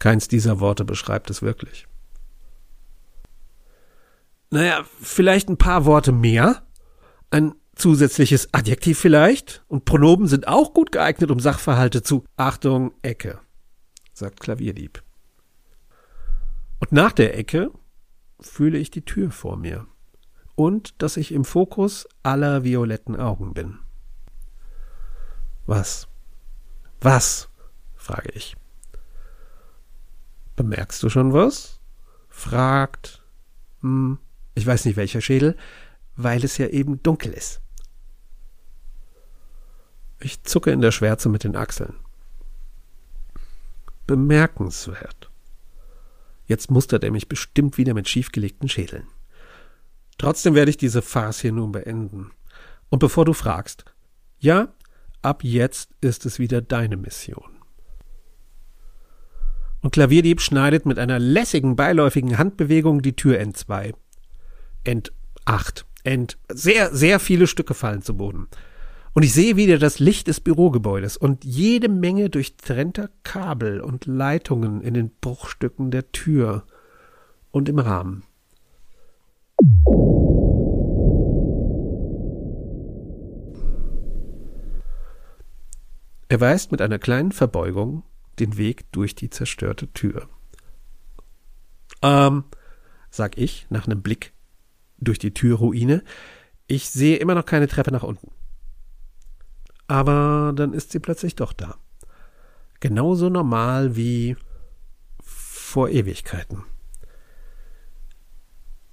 Keins 0.00 0.26
dieser 0.26 0.58
Worte 0.58 0.84
beschreibt 0.84 1.30
es 1.30 1.42
wirklich. 1.42 1.86
Naja, 4.50 4.84
vielleicht 5.00 5.48
ein 5.48 5.58
paar 5.58 5.84
Worte 5.84 6.10
mehr. 6.10 6.66
Ein 7.30 7.54
zusätzliches 7.76 8.52
Adjektiv 8.52 8.98
vielleicht. 8.98 9.62
Und 9.68 9.84
Pronomen 9.84 10.26
sind 10.26 10.48
auch 10.48 10.74
gut 10.74 10.90
geeignet, 10.90 11.30
um 11.30 11.38
Sachverhalte 11.38 12.02
zu 12.02 12.24
Achtung, 12.36 12.94
Ecke, 13.02 13.38
sagt 14.12 14.40
Klavierdieb. 14.40 15.00
Und 16.80 16.90
nach 16.90 17.12
der 17.12 17.38
Ecke 17.38 17.70
fühle 18.40 18.78
ich 18.78 18.90
die 18.90 19.04
Tür 19.04 19.30
vor 19.30 19.56
mir 19.56 19.86
und 20.56 21.00
dass 21.00 21.16
ich 21.16 21.30
im 21.30 21.44
Fokus 21.44 22.08
aller 22.24 22.64
violetten 22.64 23.14
Augen 23.14 23.54
bin. 23.54 23.78
Was? 25.66 26.08
Was? 27.00 27.51
Frage 28.02 28.30
ich. 28.34 28.56
Bemerkst 30.56 31.02
du 31.02 31.08
schon 31.08 31.32
was? 31.32 31.80
fragt, 32.28 33.22
hm, 33.80 34.18
ich 34.54 34.66
weiß 34.66 34.84
nicht 34.86 34.96
welcher 34.96 35.20
Schädel, 35.20 35.56
weil 36.16 36.44
es 36.44 36.58
ja 36.58 36.66
eben 36.68 37.02
dunkel 37.02 37.32
ist. 37.32 37.60
Ich 40.18 40.42
zucke 40.44 40.70
in 40.70 40.80
der 40.80 40.92
Schwärze 40.92 41.28
mit 41.28 41.44
den 41.44 41.56
Achseln. 41.56 41.94
bemerkenswert. 44.06 45.30
Jetzt 46.46 46.70
mustert 46.70 47.04
er 47.04 47.12
mich 47.12 47.28
bestimmt 47.28 47.78
wieder 47.78 47.94
mit 47.94 48.08
schiefgelegten 48.08 48.68
Schädeln. 48.68 49.06
Trotzdem 50.18 50.54
werde 50.54 50.70
ich 50.70 50.76
diese 50.76 51.02
Farce 51.02 51.40
hier 51.40 51.52
nun 51.52 51.72
beenden. 51.72 52.32
Und 52.90 52.98
bevor 52.98 53.24
du 53.24 53.32
fragst, 53.32 53.84
ja, 54.38 54.74
ab 55.22 55.44
jetzt 55.44 55.90
ist 56.00 56.26
es 56.26 56.38
wieder 56.38 56.60
deine 56.60 56.96
Mission. 56.96 57.61
Und 59.82 59.90
Klavierdieb 59.90 60.40
schneidet 60.40 60.86
mit 60.86 60.98
einer 60.98 61.18
lässigen 61.18 61.74
beiläufigen 61.74 62.38
Handbewegung 62.38 63.02
die 63.02 63.16
Tür 63.16 63.38
N2. 63.40 63.94
End 64.84 65.12
8. 65.44 65.84
End. 66.04 66.38
Sehr, 66.48 66.94
sehr 66.94 67.18
viele 67.18 67.48
Stücke 67.48 67.74
fallen 67.74 68.02
zu 68.02 68.16
Boden. 68.16 68.46
Und 69.12 69.24
ich 69.24 69.32
sehe 69.34 69.56
wieder 69.56 69.78
das 69.78 69.98
Licht 69.98 70.28
des 70.28 70.40
Bürogebäudes 70.40 71.16
und 71.16 71.44
jede 71.44 71.88
Menge 71.88 72.30
durchtrennter 72.30 73.10
Kabel 73.24 73.80
und 73.80 74.06
Leitungen 74.06 74.80
in 74.80 74.94
den 74.94 75.10
Bruchstücken 75.20 75.90
der 75.90 76.12
Tür 76.12 76.64
und 77.50 77.68
im 77.68 77.78
Rahmen. 77.78 78.22
Er 86.28 86.40
weist 86.40 86.72
mit 86.72 86.80
einer 86.80 86.98
kleinen 86.98 87.32
Verbeugung 87.32 88.04
den 88.38 88.56
Weg 88.56 88.90
durch 88.92 89.14
die 89.14 89.30
zerstörte 89.30 89.92
Tür. 89.92 90.28
Ähm, 92.02 92.44
sag 93.10 93.38
ich 93.38 93.66
nach 93.70 93.86
einem 93.86 94.02
Blick 94.02 94.32
durch 94.98 95.18
die 95.18 95.34
Türruine, 95.34 96.02
ich 96.66 96.88
sehe 96.88 97.16
immer 97.16 97.34
noch 97.34 97.44
keine 97.44 97.68
Treppe 97.68 97.92
nach 97.92 98.02
unten. 98.02 98.30
Aber 99.86 100.52
dann 100.56 100.72
ist 100.72 100.92
sie 100.92 101.00
plötzlich 101.00 101.34
doch 101.34 101.52
da. 101.52 101.76
Genauso 102.80 103.28
normal 103.28 103.96
wie 103.96 104.36
vor 105.22 105.88
Ewigkeiten. 105.88 106.64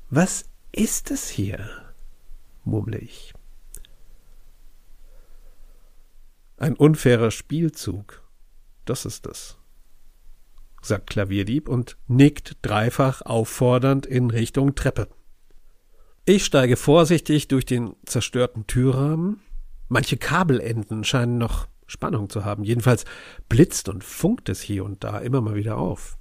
Was 0.10 0.46
ist 0.72 1.12
es 1.12 1.30
hier? 1.30 1.70
murmle 2.64 2.98
ich. 2.98 3.34
Ein 6.58 6.76
unfairer 6.76 7.32
Spielzug. 7.32 8.22
Das 8.90 9.06
ist 9.06 9.28
es, 9.28 9.56
sagt 10.82 11.12
Klavierdieb 11.12 11.70
und 11.70 11.96
nickt 12.08 12.58
dreifach 12.64 13.22
auffordernd 13.22 14.08
in 14.08 14.32
Richtung 14.32 14.74
Treppe. 14.74 15.08
Ich 16.26 16.44
steige 16.44 16.76
vorsichtig 16.76 17.48
durch 17.50 17.66
den 17.66 17.96
zerstörten 18.08 18.66
Türrahmen. 18.66 19.42
Manche 19.90 20.18
Kabelenden 20.18 21.04
scheinen 21.04 21.38
noch 21.38 21.68
Spannung 21.86 22.32
zu 22.32 22.46
haben. 22.46 22.64
Jedenfalls 22.64 23.06
blitzt 23.48 23.90
und 23.90 24.04
funkt 24.04 24.50
es 24.50 24.60
hier 24.60 24.84
und 24.84 25.04
da 25.04 25.20
immer 25.20 25.42
mal 25.42 25.54
wieder 25.54 25.78
auf. 25.78 26.18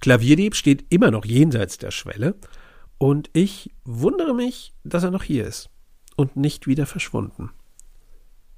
Klavierdieb 0.00 0.56
steht 0.56 0.86
immer 0.92 1.12
noch 1.12 1.24
jenseits 1.24 1.78
der 1.78 1.92
Schwelle 1.92 2.34
und 2.98 3.30
ich 3.32 3.70
wundere 3.84 4.34
mich, 4.34 4.74
dass 4.82 5.04
er 5.04 5.12
noch 5.12 5.22
hier 5.22 5.46
ist 5.46 5.70
und 6.16 6.34
nicht 6.34 6.66
wieder 6.66 6.86
verschwunden. 6.86 7.52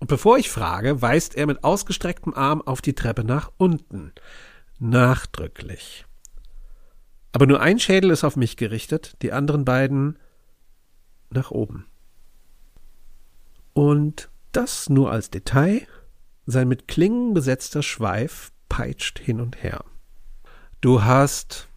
Und 0.01 0.07
bevor 0.07 0.39
ich 0.39 0.51
frage, 0.51 1.03
weist 1.03 1.35
er 1.35 1.47
mit 1.47 1.65
ausgestrecktem 1.65 2.35
Arm 2.35 2.63
auf 2.63 2.81
die 2.81 2.95
Treppe 2.95 3.25
nach 3.25 3.51
unten. 3.57 4.13
Nachdrücklich. 4.79 6.07
Aber 7.33 7.47
nur 7.47 7.61
ein 7.61 7.79
Schädel 7.79 8.11
ist 8.11 8.25
auf 8.25 8.37
mich 8.37 8.57
gerichtet, 8.57 9.17
die 9.23 9.33
anderen 9.33 9.65
beiden 9.65 10.19
nach 11.31 11.51
oben. 11.51 11.87
Und 13.75 14.31
das 14.53 14.89
nur 14.89 15.11
als 15.11 15.31
Detail. 15.31 15.87
Sein 16.47 16.69
mit 16.69 16.89
Klingen 16.89 17.35
besetzter 17.35 17.83
Schweif 17.83 18.53
peitscht 18.69 19.19
hin 19.19 19.41
und 19.41 19.63
her. 19.63 19.85
Du 20.81 21.05
hast 21.05 21.69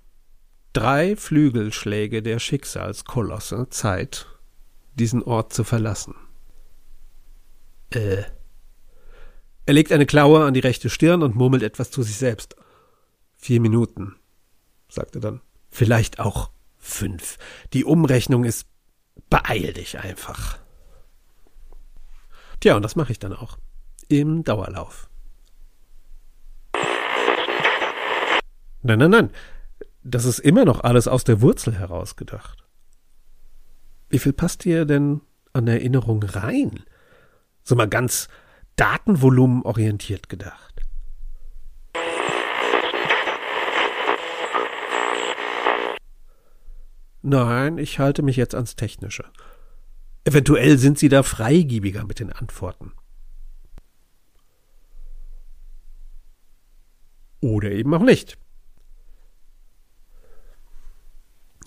drei 0.73 1.15
Flügelschläge 1.15 2.21
der 2.21 2.39
Schicksalskolosse 2.39 3.67
Zeit, 3.69 4.27
diesen 4.95 5.23
Ort 5.23 5.53
zu 5.53 5.63
verlassen. 5.63 6.15
Äh. 7.91 8.23
Er 9.65 9.73
legt 9.73 9.91
eine 9.91 10.05
Klaue 10.05 10.43
an 10.43 10.53
die 10.53 10.59
rechte 10.59 10.89
Stirn 10.89 11.21
und 11.23 11.35
murmelt 11.35 11.63
etwas 11.63 11.91
zu 11.91 12.03
sich 12.03 12.17
selbst. 12.17 12.55
Vier 13.37 13.61
Minuten, 13.61 14.15
sagt 14.89 15.15
er 15.15 15.21
dann. 15.21 15.41
Vielleicht 15.69 16.19
auch 16.19 16.51
fünf. 16.77 17.37
Die 17.73 17.85
Umrechnung 17.85 18.43
ist 18.43 18.67
beeil 19.29 19.73
dich 19.73 19.99
einfach. 19.99 20.57
Tja, 22.59 22.75
und 22.75 22.83
das 22.83 22.95
mache 22.95 23.11
ich 23.11 23.19
dann 23.19 23.33
auch. 23.33 23.57
Im 24.07 24.43
Dauerlauf. 24.43 25.09
Nein, 28.83 28.99
nein, 28.99 29.11
nein. 29.11 29.29
Das 30.03 30.25
ist 30.25 30.39
immer 30.39 30.65
noch 30.65 30.83
alles 30.83 31.07
aus 31.07 31.23
der 31.23 31.41
Wurzel 31.41 31.77
herausgedacht. 31.77 32.65
Wie 34.09 34.19
viel 34.19 34.33
passt 34.33 34.65
dir 34.65 34.85
denn 34.85 35.21
an 35.53 35.67
Erinnerung 35.67 36.23
rein? 36.23 36.83
So 37.71 37.77
mal 37.77 37.87
ganz 37.87 38.27
datenvolumenorientiert 38.75 40.27
gedacht. 40.27 40.81
Nein, 47.21 47.77
ich 47.77 47.97
halte 47.97 48.23
mich 48.23 48.35
jetzt 48.35 48.55
ans 48.55 48.75
Technische. 48.75 49.23
Eventuell 50.25 50.77
sind 50.79 50.99
Sie 50.99 51.07
da 51.07 51.23
freigiebiger 51.23 52.03
mit 52.03 52.19
den 52.19 52.33
Antworten. 52.33 52.91
Oder 57.39 57.71
eben 57.71 57.93
auch 57.93 58.03
nicht. 58.03 58.37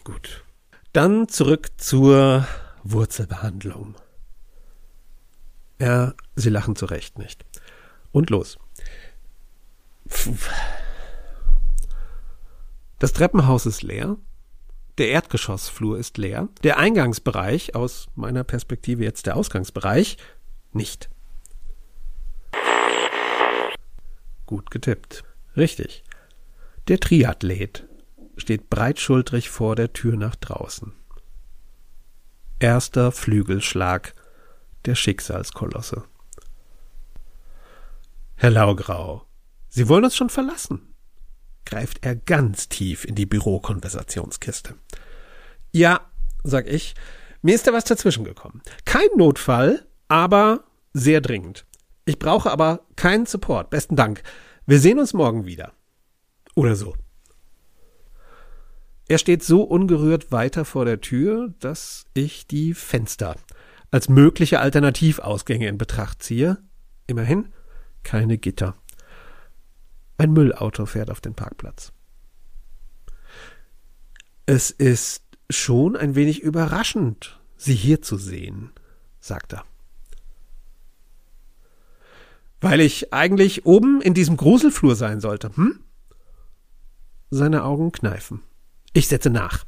Gut. 0.05 0.45
Dann 0.93 1.29
zurück 1.29 1.71
zur 1.79 2.47
Wurzelbehandlung. 2.83 3.95
Ja, 5.79 6.15
sie 6.37 6.51
lachen 6.51 6.77
zu 6.77 6.87
Recht 6.87 7.19
nicht. 7.19 7.45
Und 8.13 8.31
los. 8.31 8.59
Das 12.99 13.13
Treppenhaus 13.13 13.67
ist 13.67 13.83
leer. 13.83 14.17
Der 14.99 15.09
Erdgeschossflur 15.09 15.99
ist 15.99 16.19
leer. 16.19 16.49
Der 16.63 16.79
Eingangsbereich, 16.79 17.75
aus 17.75 18.09
meiner 18.15 18.45
Perspektive 18.45 19.03
jetzt 19.03 19.27
der 19.27 19.37
Ausgangsbereich, 19.37 20.17
nicht. 20.73 21.11
Gut 24.47 24.71
getippt. 24.71 25.25
Richtig. 25.57 26.05
Der 26.87 27.01
Triathlet 27.01 27.89
steht 28.37 28.71
breitschultrig 28.71 29.49
vor 29.51 29.75
der 29.75 29.93
Tür 29.93 30.17
nach 30.17 30.37
draußen. 30.37 30.93
Erster 32.61 33.11
Flügelschlag 33.11 34.15
der 34.87 34.95
Schicksalskolosse. 34.95 36.05
Herr 38.37 38.51
Laugrau, 38.51 39.27
Sie 39.69 39.89
wollen 39.89 40.05
uns 40.05 40.15
schon 40.15 40.31
verlassen, 40.31 40.95
greift 41.65 42.05
er 42.05 42.15
ganz 42.15 42.69
tief 42.69 43.05
in 43.05 43.17
die 43.17 43.27
Bürokonversationskiste. 43.27 44.75
Ja, 45.73 46.01
sag 46.45 46.69
ich, 46.69 46.95
mir 47.43 47.55
ist 47.55 47.67
da 47.67 47.73
was 47.73 47.85
dazwischen 47.85 48.25
gekommen. 48.25 48.63
Kein 48.85 49.09
Notfall, 49.17 49.87
aber 50.09 50.65
sehr 50.93 51.21
dringend. 51.21 51.67
Ich 52.05 52.19
brauche 52.19 52.51
aber 52.51 52.87
keinen 52.97 53.27
Support. 53.27 53.71
Besten 53.71 53.97
Dank. 53.97 54.23
Wir 54.67 54.79
sehen 54.79 54.99
uns 54.99 55.13
morgen 55.13 55.45
wieder. 55.45 55.73
Oder 56.55 56.77
so. 56.77 56.95
Er 59.09 59.19
steht 59.19 59.43
so 59.43 59.63
ungerührt 59.63 60.33
weiter 60.33 60.65
vor 60.65 60.85
der 60.85 61.01
Tür, 61.01 61.53
dass 61.59 62.07
ich 62.15 62.47
die 62.47 62.75
Fenster 62.75 63.37
als 63.95 64.09
mögliche 64.09 64.59
Alternativausgänge 64.59 65.69
in 65.69 65.79
Betracht 65.79 66.21
ziehe. 66.21 66.59
Immerhin 67.07 67.53
keine 68.03 68.39
Gitter. 68.39 68.75
Ein 70.19 70.33
Müllauto 70.33 70.85
fährt 70.85 71.11
auf 71.11 71.21
den 71.21 71.35
Parkplatz. 71.35 71.93
Es 74.47 74.73
ist 74.73 75.23
schon 75.49 75.95
ein 75.95 76.17
wenig 76.17 76.43
überraschend, 76.43 77.39
Sie 77.57 77.77
hier 77.77 78.03
zu 78.03 78.17
sehen, 78.17 78.73
sagt 79.21 79.53
er. 79.53 79.65
Weil 82.61 82.81
ich 82.81 83.13
eigentlich 83.13 83.65
oben 83.65 84.01
in 84.01 84.13
diesem 84.13 84.37
Gruselflur 84.37 84.97
sein 84.97 85.21
sollte, 85.21 85.55
hm? 85.55 85.79
Seine 87.31 87.63
Augen 87.63 87.93
kneifen. 87.93 88.43
Ich 88.93 89.07
setze 89.07 89.31
nach. 89.31 89.65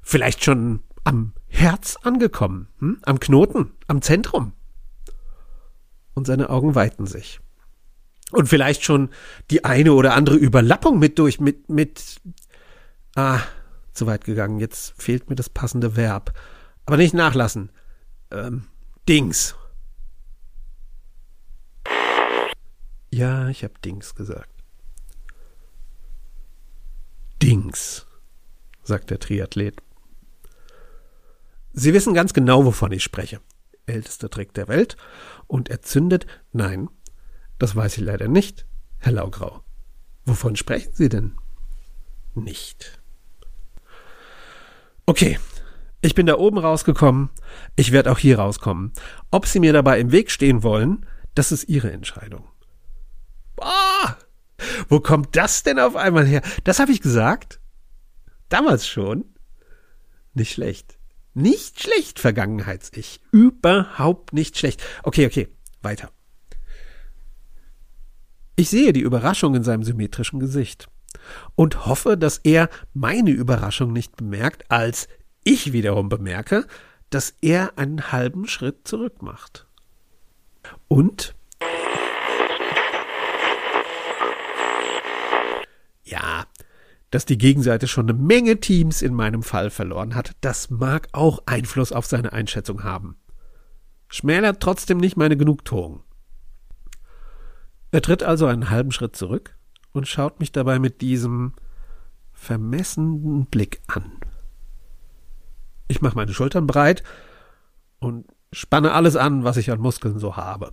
Vielleicht 0.00 0.42
schon 0.42 0.80
am 1.04 1.34
Herz 1.52 1.96
angekommen, 2.02 2.68
hm? 2.78 2.98
am 3.02 3.20
Knoten, 3.20 3.72
am 3.86 4.02
Zentrum. 4.02 4.52
Und 6.14 6.26
seine 6.26 6.50
Augen 6.50 6.74
weiten 6.74 7.06
sich. 7.06 7.40
Und 8.32 8.48
vielleicht 8.48 8.84
schon 8.84 9.10
die 9.50 9.64
eine 9.64 9.92
oder 9.92 10.14
andere 10.14 10.36
Überlappung 10.36 10.98
mit 10.98 11.18
durch, 11.18 11.40
mit, 11.40 11.68
mit, 11.68 12.20
ah, 13.14 13.40
zu 13.92 14.06
weit 14.06 14.24
gegangen. 14.24 14.58
Jetzt 14.58 15.00
fehlt 15.00 15.28
mir 15.28 15.36
das 15.36 15.50
passende 15.50 15.96
Verb. 15.96 16.32
Aber 16.86 16.96
nicht 16.96 17.14
nachlassen. 17.14 17.70
Ähm, 18.30 18.66
Dings. 19.08 19.54
Ja, 23.10 23.48
ich 23.48 23.62
hab 23.62 23.80
Dings 23.82 24.14
gesagt. 24.14 24.52
Allerdings, 27.42 28.06
sagt 28.84 29.10
der 29.10 29.18
Triathlet. 29.18 29.82
Sie 31.72 31.94
wissen 31.94 32.14
ganz 32.14 32.32
genau, 32.32 32.64
wovon 32.64 32.92
ich 32.92 33.02
spreche. 33.02 33.40
Ältester 33.86 34.30
Trick 34.30 34.54
der 34.54 34.68
Welt. 34.68 34.96
Und 35.46 35.68
er 35.68 35.82
zündet, 35.82 36.26
nein, 36.52 36.88
das 37.58 37.74
weiß 37.76 37.98
ich 37.98 38.04
leider 38.04 38.28
nicht, 38.28 38.66
Herr 38.98 39.12
Laugrau. 39.12 39.62
Wovon 40.24 40.56
sprechen 40.56 40.92
Sie 40.94 41.08
denn? 41.08 41.36
Nicht. 42.34 43.00
Okay, 45.06 45.38
ich 46.00 46.14
bin 46.14 46.26
da 46.26 46.36
oben 46.38 46.58
rausgekommen, 46.58 47.30
ich 47.76 47.92
werde 47.92 48.10
auch 48.12 48.18
hier 48.18 48.38
rauskommen. 48.38 48.92
Ob 49.30 49.46
Sie 49.46 49.60
mir 49.60 49.72
dabei 49.72 49.98
im 50.00 50.12
Weg 50.12 50.30
stehen 50.30 50.62
wollen, 50.62 51.06
das 51.34 51.52
ist 51.52 51.68
Ihre 51.68 51.90
Entscheidung. 51.90 52.48
Boah, 53.56 54.18
wo 54.88 55.00
kommt 55.00 55.36
das 55.36 55.62
denn 55.62 55.78
auf 55.78 55.96
einmal 55.96 56.26
her? 56.26 56.42
Das 56.64 56.78
habe 56.78 56.92
ich 56.92 57.00
gesagt? 57.00 57.60
Damals 58.48 58.86
schon? 58.86 59.24
Nicht 60.34 60.52
schlecht. 60.52 60.98
Nicht 61.34 61.82
schlecht, 61.82 62.18
Vergangenheits-Ich. 62.18 63.20
Überhaupt 63.30 64.32
nicht 64.32 64.58
schlecht. 64.58 64.82
Okay, 65.02 65.26
okay, 65.26 65.48
weiter. 65.80 66.10
Ich 68.56 68.68
sehe 68.68 68.92
die 68.92 69.00
Überraschung 69.00 69.54
in 69.54 69.64
seinem 69.64 69.82
symmetrischen 69.82 70.40
Gesicht 70.40 70.88
und 71.54 71.86
hoffe, 71.86 72.18
dass 72.18 72.38
er 72.38 72.68
meine 72.92 73.30
Überraschung 73.30 73.92
nicht 73.92 74.16
bemerkt, 74.16 74.70
als 74.70 75.08
ich 75.42 75.72
wiederum 75.72 76.08
bemerke, 76.08 76.66
dass 77.08 77.34
er 77.40 77.78
einen 77.78 78.12
halben 78.12 78.46
Schritt 78.46 78.86
zurück 78.86 79.22
macht. 79.22 79.66
Und 80.88 81.34
ja, 86.04 86.46
dass 87.12 87.26
die 87.26 87.36
Gegenseite 87.36 87.88
schon 87.88 88.08
eine 88.08 88.18
Menge 88.18 88.58
Teams 88.58 89.02
in 89.02 89.14
meinem 89.14 89.42
Fall 89.42 89.68
verloren 89.68 90.14
hat, 90.14 90.32
das 90.40 90.70
mag 90.70 91.08
auch 91.12 91.42
Einfluss 91.44 91.92
auf 91.92 92.06
seine 92.06 92.32
Einschätzung 92.32 92.84
haben. 92.84 93.18
Schmälert 94.08 94.60
trotzdem 94.60 94.96
nicht 94.96 95.18
meine 95.18 95.36
Genugtuung. 95.36 96.02
Er 97.90 98.00
tritt 98.00 98.22
also 98.22 98.46
einen 98.46 98.70
halben 98.70 98.92
Schritt 98.92 99.14
zurück 99.14 99.56
und 99.92 100.08
schaut 100.08 100.40
mich 100.40 100.52
dabei 100.52 100.78
mit 100.78 101.02
diesem 101.02 101.52
vermessenen 102.32 103.44
Blick 103.44 103.82
an. 103.88 104.18
Ich 105.88 106.00
mache 106.00 106.16
meine 106.16 106.32
Schultern 106.32 106.66
breit 106.66 107.02
und 107.98 108.26
spanne 108.52 108.92
alles 108.92 109.16
an, 109.16 109.44
was 109.44 109.58
ich 109.58 109.70
an 109.70 109.80
Muskeln 109.80 110.18
so 110.18 110.36
habe. 110.36 110.72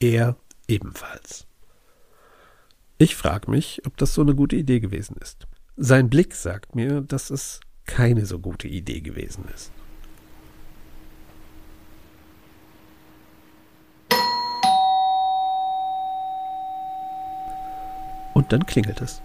Er 0.00 0.36
ebenfalls. 0.66 1.47
Ich 3.00 3.14
frage 3.14 3.48
mich, 3.48 3.80
ob 3.86 3.96
das 3.96 4.12
so 4.12 4.22
eine 4.22 4.34
gute 4.34 4.56
Idee 4.56 4.80
gewesen 4.80 5.16
ist. 5.20 5.46
Sein 5.76 6.10
Blick 6.10 6.34
sagt 6.34 6.74
mir, 6.74 7.00
dass 7.00 7.30
es 7.30 7.60
keine 7.86 8.26
so 8.26 8.40
gute 8.40 8.66
Idee 8.66 9.00
gewesen 9.00 9.44
ist. 9.54 9.70
Und 18.34 18.52
dann 18.52 18.66
klingelt 18.66 19.00
es. 19.00 19.22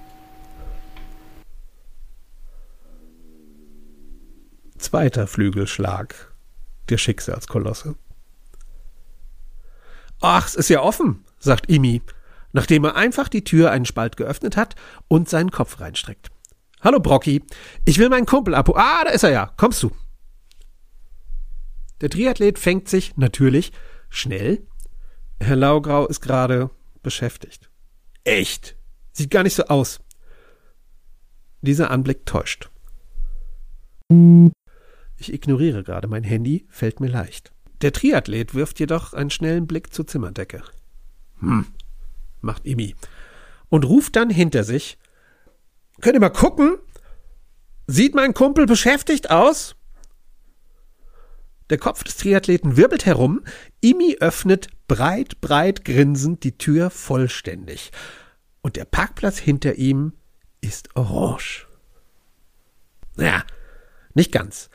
Zweiter 4.78 5.26
Flügelschlag 5.26 6.32
der 6.90 7.00
Schicksalskolosse. 7.00 7.96
Ach, 10.22 10.46
es 10.46 10.54
ist 10.54 10.70
ja 10.70 10.82
offen, 10.82 11.26
sagt 11.40 11.72
Imi 11.72 12.04
nachdem 12.54 12.86
er 12.86 12.96
einfach 12.96 13.28
die 13.28 13.44
Tür 13.44 13.72
einen 13.72 13.86
Spalt 13.86 14.16
geöffnet 14.16 14.56
hat 14.56 14.76
und 15.08 15.28
seinen 15.28 15.52
Kopf 15.52 15.82
reinstreckt. 15.82 16.32
Hallo 16.82 17.00
Brocky, 17.00 17.44
ich 17.86 17.98
will 17.98 18.10
meinen 18.10 18.26
Kumpel 18.26 18.56
abholen. 18.56 18.82
Ah, 18.82 19.04
da 19.04 19.10
ist 19.12 19.24
er 19.24 19.32
ja. 19.32 19.54
Kommst 19.58 19.84
du? 19.84 19.92
Der 22.02 22.10
Triathlet 22.10 22.60
fängt 22.60 22.88
sich 22.90 23.16
natürlich 23.18 23.72
schnell. 24.10 24.66
Herr 25.40 25.56
Laugrau 25.56 26.08
ist 26.08 26.22
gerade 26.22 26.70
beschäftigt. 27.02 27.70
Echt? 28.24 28.76
Sieht 29.12 29.32
gar 29.32 29.44
nicht 29.44 29.56
so 29.56 29.64
aus. 29.66 30.00
Dieser 31.62 31.92
Anblick 31.92 32.26
täuscht. 32.26 32.70
Ich 35.18 35.32
ignoriere 35.34 35.84
gerade 35.84 36.08
mein 36.08 36.24
Handy, 36.24 36.66
fällt 36.70 37.00
mir 37.00 37.08
leicht. 37.08 37.54
Der 37.82 37.94
Triathlet 37.94 38.54
wirft 38.54 38.80
jedoch 38.80 39.14
einen 39.14 39.30
schnellen 39.30 39.68
Blick 39.68 39.94
zur 39.94 40.06
Zimmerdecke. 40.06 40.64
Hm, 41.40 41.66
macht 42.44 42.66
Imi. 42.66 42.96
Und 43.70 43.86
ruft 43.86 44.16
dann 44.16 44.30
hinter 44.30 44.64
sich, 44.64 44.98
könnt 46.02 46.16
ihr 46.16 46.20
mal 46.20 46.30
gucken? 46.30 46.78
Sieht 47.88 48.16
mein 48.16 48.34
Kumpel 48.34 48.66
beschäftigt 48.66 49.30
aus? 49.30 49.76
Der 51.70 51.78
Kopf 51.78 52.04
des 52.04 52.18
Triathleten 52.18 52.78
wirbelt 52.78 53.06
herum, 53.06 53.42
Imi 53.82 54.18
öffnet 54.20 54.68
breit, 54.88 55.42
breit 55.42 55.86
grinsend 55.86 56.44
die 56.44 56.58
Tür 56.58 56.90
vollständig. 56.90 57.92
Und 58.62 58.76
der 58.76 58.86
Parkplatz 58.86 59.38
hinter 59.38 59.76
ihm 59.76 60.14
ist 60.62 60.96
orange. 60.96 61.68
Naja, 63.16 63.44
nicht 64.14 64.32
ganz. 64.32 64.70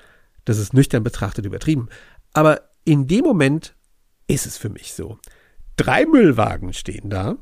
Das 0.44 0.58
ist 0.58 0.74
nüchtern 0.74 1.02
betrachtet 1.02 1.44
übertrieben. 1.44 1.88
Aber 2.32 2.68
in 2.84 3.06
dem 3.06 3.24
Moment 3.24 3.74
ist 4.26 4.46
es 4.46 4.56
für 4.56 4.68
mich 4.68 4.92
so. 4.92 5.18
Drei 5.76 6.06
Müllwagen 6.06 6.72
stehen 6.72 7.10
da, 7.10 7.36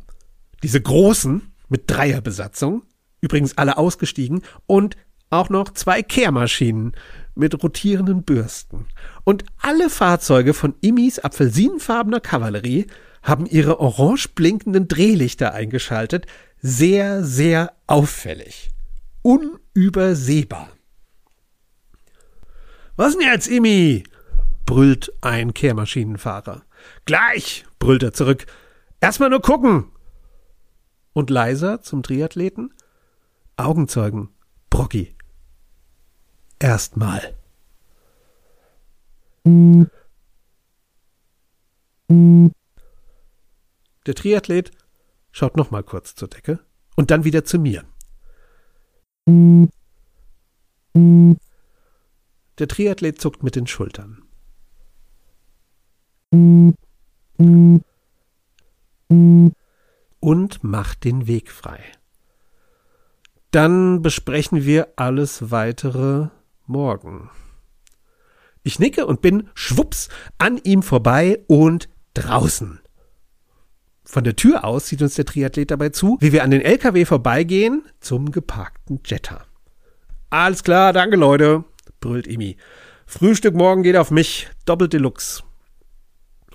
diese 0.63 0.81
großen 0.81 1.53
mit 1.69 1.91
Dreierbesatzung, 1.91 2.83
übrigens 3.21 3.57
alle 3.59 3.77
ausgestiegen, 3.77 4.43
und 4.67 4.97
auch 5.31 5.49
noch 5.49 5.71
zwei 5.75 6.03
Kehrmaschinen 6.03 6.93
mit 7.35 7.63
rotierenden 7.63 8.23
Bürsten. 8.23 8.87
Und 9.25 9.45
alle 9.59 9.91
Fahrzeuge 9.91 10.55
von 10.55 10.75
Immis 10.81 11.19
apfelsinenfarbener 11.19 12.21
Kavallerie 12.21 12.87
haben 13.23 13.47
ihre 13.47 13.81
orange 13.81 14.29
blinkenden 14.29 14.89
Drehlichter 14.89 15.53
eingeschaltet, 15.53 16.27
sehr, 16.63 17.25
sehr 17.25 17.73
auffällig. 17.87 18.71
Unübersehbar. 19.23 20.69
Was 22.97 23.17
denn 23.17 23.27
jetzt, 23.27 23.49
Immi? 23.49 24.05
brüllt 24.65 25.13
ein 25.21 25.55
Kehrmaschinenfahrer. 25.55 26.63
Gleich, 27.05 27.65
brüllt 27.79 28.03
er 28.03 28.13
zurück. 28.13 28.47
Erstmal 29.01 29.31
nur 29.31 29.43
gucken 29.43 29.87
und 31.17 31.31
leiser 31.31 31.81
zum 31.81 32.03
Triathleten? 32.03 32.75
Augenzeugen, 33.57 34.29
Brocki. 34.69 35.17
Erstmal. 36.59 37.35
Der 44.07 44.15
Triathlet 44.15 44.73
schaut 45.33 45.57
nochmal 45.57 45.85
kurz 45.85 46.15
zur 46.15 46.29
Decke 46.29 46.61
und 46.97 47.11
dann 47.11 47.25
wieder 47.25 47.47
zu 47.47 47.59
mir. 47.59 47.85
Der 52.59 52.69
Triathlet 52.69 53.19
zuckt 53.19 53.43
mit 53.43 53.57
den 53.57 53.67
Schultern 53.67 54.23
und 60.27 60.65
macht 60.65 61.05
den 61.05 61.29
Weg 61.29 61.53
frei. 61.53 61.79
Dann 63.53 64.03
besprechen 64.03 64.65
wir 64.65 64.89
alles 64.97 65.53
weitere 65.53 66.31
morgen. 66.67 67.31
Ich 68.65 68.81
nicke 68.81 69.07
und 69.07 69.23
bin 69.23 69.49
schwupps 69.55 70.09
an 70.37 70.59
ihm 70.65 70.83
vorbei 70.83 71.45
und 71.47 71.89
draußen. 72.15 72.81
Von 74.03 74.25
der 74.25 74.35
Tür 74.35 74.65
aus 74.65 74.89
sieht 74.89 75.01
uns 75.01 75.15
der 75.15 75.27
Triathlet 75.27 75.71
dabei 75.71 75.91
zu, 75.91 76.17
wie 76.19 76.33
wir 76.33 76.43
an 76.43 76.51
den 76.51 76.63
LKW 76.63 77.05
vorbeigehen 77.05 77.85
zum 78.01 78.33
geparkten 78.33 78.99
Jetta. 79.05 79.45
Alles 80.29 80.65
klar, 80.65 80.93
danke 80.93 81.15
Leute, 81.15 81.63
brüllt 82.01 82.27
Emi. 82.27 82.57
Frühstück 83.07 83.55
morgen 83.55 83.85
geht 83.85 83.97
auf 83.97 84.11
mich, 84.11 84.51
doppelt 84.65 84.93
Deluxe. 84.93 85.46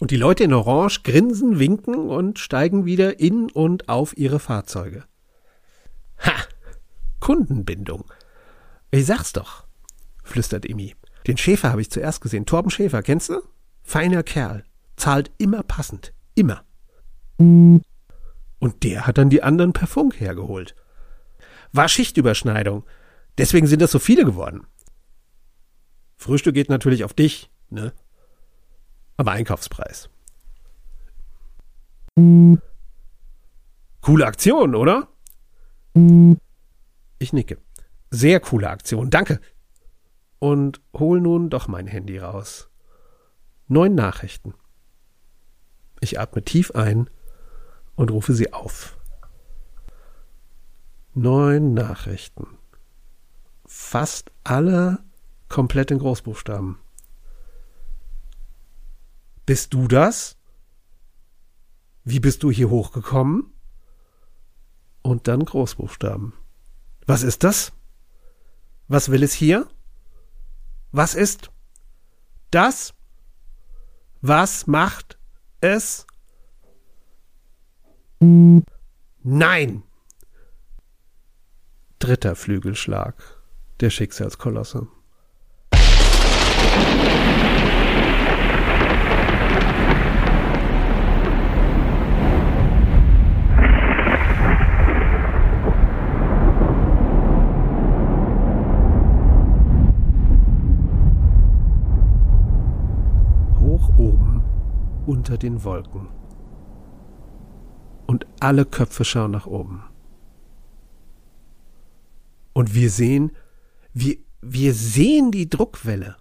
Und 0.02 0.10
die 0.10 0.18
Leute 0.18 0.43
in 0.43 0.54
Orange 0.54 1.04
grinsen, 1.04 1.60
winken 1.60 2.10
und 2.10 2.39
steigen 2.39 2.86
wieder 2.86 3.20
in 3.20 3.52
und 3.52 3.88
auf 3.88 4.18
ihre 4.18 4.39
Fahrzeuge. 4.39 5.04
Ha! 6.26 6.34
Kundenbindung. 7.20 8.06
Ich 8.89 9.06
sag's 9.06 9.32
doch, 9.32 9.66
flüstert 10.24 10.66
Emi. 10.66 10.95
Den 11.28 11.38
Schäfer 11.38 11.70
habe 11.70 11.82
ich 11.82 11.91
zuerst 11.91 12.20
gesehen. 12.20 12.47
Torben 12.47 12.72
Schäfer, 12.72 13.04
kennst 13.04 13.30
du? 13.30 13.43
Feiner 13.84 14.24
Kerl. 14.24 14.64
Zahlt 14.95 15.30
immer 15.38 15.62
passend. 15.62 16.14
Immer. 16.34 16.66
Und 17.38 17.84
der 18.82 19.06
hat 19.06 19.20
dann 19.20 19.30
die 19.30 19.43
anderen 19.43 19.72
per 19.72 19.86
Funk 19.86 20.20
hergeholt. 20.20 20.76
War 21.74 21.88
Schichtüberschneidung. 21.88 22.86
Deswegen 23.38 23.68
sind 23.68 23.84
das 23.84 23.91
so 23.91 23.99
viele 23.99 24.26
geworden. 24.26 24.66
Frühstück 26.18 26.56
geht 26.56 26.70
natürlich 26.70 27.04
auf 27.04 27.14
dich, 27.14 27.52
ne? 27.70 27.93
Aber 29.18 29.32
Einkaufspreis. 29.32 30.09
Coole 34.01 34.26
Aktion, 34.26 34.76
oder? 34.76 35.07
Ich 37.20 37.34
nicke. 37.34 37.57
Sehr 38.09 38.39
coole 38.39 38.70
Aktion, 38.70 39.09
danke. 39.09 39.39
Und 40.39 40.82
hol 40.93 41.22
nun 41.22 41.49
doch 41.49 41.68
mein 41.68 41.88
Handy 41.88 42.18
raus. 42.18 42.70
Neun 43.68 43.95
Nachrichten. 43.95 44.53
Ich 46.01 46.20
atme 46.20 46.43
tief 46.43 46.72
ein 46.72 47.09
und 47.95 48.12
rufe 48.12 48.34
sie 48.34 48.51
auf. 48.51 48.97
Neun 51.14 51.74
Nachrichten. 51.74 52.57
Fast 53.66 54.32
alle 54.43 54.99
komplett 55.47 55.91
in 55.91 55.99
Großbuchstaben. 55.99 56.80
Bist 59.52 59.74
du 59.74 59.89
das? 59.89 60.38
Wie 62.06 62.22
bist 62.22 62.41
du 62.41 62.52
hier 62.52 62.70
hochgekommen? 62.70 63.52
Und 65.02 65.28
dann 65.28 65.43
Großbuchstaben. 65.43 66.32
Was 67.06 67.22
ist 67.24 67.43
das? 67.43 67.74
Was 68.88 69.12
will 69.12 69.24
es 69.24 69.34
hier? 69.34 69.68
Was 70.93 71.16
ist 71.16 71.52
das? 72.49 72.93
Was 74.22 74.68
macht 74.68 75.20
es? 75.60 76.08
Nein! 78.22 79.84
Dritter 81.99 82.38
Flügelschlag 82.38 83.22
der 83.82 83.89
Schicksalskolosse. 83.89 84.88
Unter 105.22 105.38
den 105.38 105.64
Wolken. 105.64 106.08
Und 108.08 108.26
alle 108.40 108.66
Köpfe 108.66 109.06
schauen 109.06 109.30
nach 109.30 109.46
oben. 109.46 109.84
Und 112.54 112.74
wir 112.74 112.90
sehen, 112.90 113.32
wir, 113.94 114.18
wir 114.42 114.74
sehen 114.74 115.30
die 115.30 115.48
Druckwelle. 115.48 116.18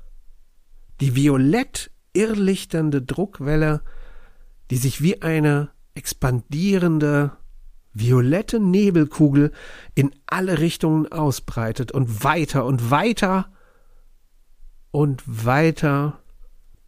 Die 1.00 1.16
violett 1.16 1.90
irrlichternde 2.12 3.00
Druckwelle, 3.00 3.80
die 4.70 4.76
sich 4.76 5.00
wie 5.00 5.22
eine 5.22 5.70
expandierende, 5.94 7.32
violette 7.94 8.60
Nebelkugel 8.60 9.50
in 9.94 10.14
alle 10.26 10.58
Richtungen 10.58 11.10
ausbreitet 11.10 11.90
und 11.90 12.22
weiter 12.22 12.66
und 12.66 12.90
weiter 12.90 13.50
und 14.90 15.22
weiter 15.26 16.20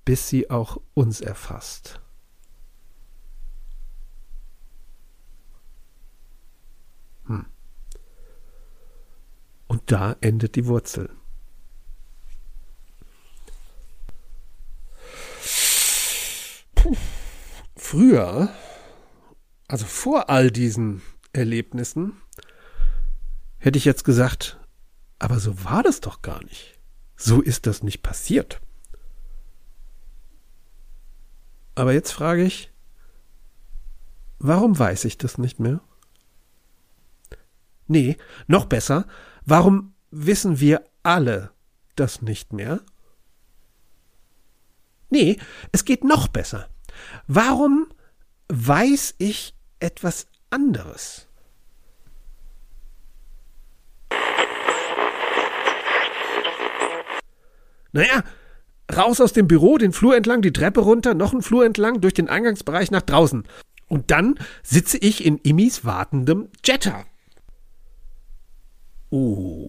bis 0.05 0.29
sie 0.29 0.51
auch 0.51 0.81
uns 0.95 1.21
erfasst. 1.21 2.01
Da 9.93 10.16
endet 10.22 10.57
die 10.57 10.64
Wurzel. 10.66 11.11
Puh. 16.74 16.97
Früher, 17.76 18.49
also 19.68 19.84
vor 19.84 20.30
all 20.30 20.51
diesen 20.51 21.03
Erlebnissen, 21.34 22.14
hätte 23.59 23.76
ich 23.76 23.84
jetzt 23.84 24.05
gesagt, 24.05 24.59
aber 25.18 25.38
so 25.38 25.62
war 25.62 25.82
das 25.82 26.01
doch 26.01 26.22
gar 26.22 26.43
nicht. 26.43 26.80
So 27.16 27.43
ist 27.43 27.66
das 27.66 27.82
nicht 27.82 28.03
passiert. 28.03 28.62
Aber 31.74 31.93
jetzt 31.93 32.12
frage 32.12 32.45
ich, 32.45 32.72
warum 34.38 34.78
weiß 34.78 35.05
ich 35.05 35.18
das 35.18 35.36
nicht 35.36 35.61
mehr? 35.61 35.82
Nee, 37.87 38.16
noch 38.47 38.66
besser, 38.66 39.07
warum 39.45 39.95
wissen 40.11 40.61
wir 40.61 40.83
alle 41.03 41.51
das 41.97 42.22
nicht 42.22 42.53
mehr? 42.53 42.80
Nee, 45.11 45.37
es 45.72 45.85
geht 45.85 46.05
noch 46.05 46.28
besser. 46.28 46.68
Warum 47.26 47.89
weiß 48.49 49.14
ich 49.18 49.55
etwas 49.78 50.26
anderes? 50.51 51.28
Naja, 57.93 58.24
raus 58.95 59.20
aus 59.20 59.35
dem 59.35 59.47
Büro, 59.47 59.76
den 59.76 59.93
Flur 59.93 60.16
entlang, 60.16 60.41
die 60.41 60.53
Treppe 60.53 60.80
runter, 60.80 61.14
noch 61.14 61.33
einen 61.33 61.43
Flur 61.43 61.66
entlang, 61.66 62.01
durch 62.01 62.14
den 62.14 62.28
Eingangsbereich 62.28 62.91
nach 62.91 63.03
draußen. 63.03 63.45
Und 63.89 64.11
dann 64.11 64.39
sitze 64.62 64.97
ich 64.97 65.24
in 65.24 65.37
Immis 65.39 65.85
wartendem 65.85 66.49
Jetta. 66.64 67.05
Oh. 69.13 69.69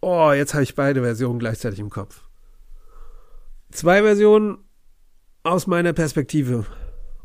Oh, 0.00 0.30
jetzt 0.32 0.54
habe 0.54 0.62
ich 0.62 0.76
beide 0.76 1.02
Versionen 1.02 1.40
gleichzeitig 1.40 1.80
im 1.80 1.90
Kopf. 1.90 2.22
Zwei 3.72 4.02
Versionen 4.02 4.58
aus 5.42 5.66
meiner 5.66 5.92
Perspektive. 5.92 6.64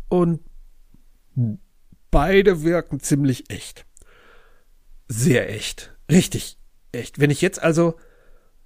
Und 0.10 0.41
beide 2.10 2.64
wirken 2.64 3.00
ziemlich 3.00 3.52
echt. 3.52 3.86
Sehr 5.08 5.54
echt. 5.54 5.96
Richtig 6.10 6.58
echt. 6.91 7.20
Wenn 7.20 7.30
ich 7.30 7.41
jetzt 7.41 7.62
also, 7.62 8.00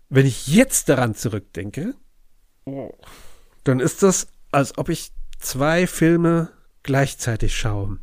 wenn 0.07 0.25
ich 0.25 0.47
jetzt 0.47 0.87
daran 0.87 1.15
zurückdenke, 1.15 1.95
dann 3.65 3.79
ist 3.81 4.03
das, 4.03 4.27
als 4.51 4.77
ob 4.77 4.87
ich 4.87 5.11
zwei 5.37 5.85
Filme 5.85 6.53
gleichzeitig 6.83 7.57
schaue. 7.57 7.99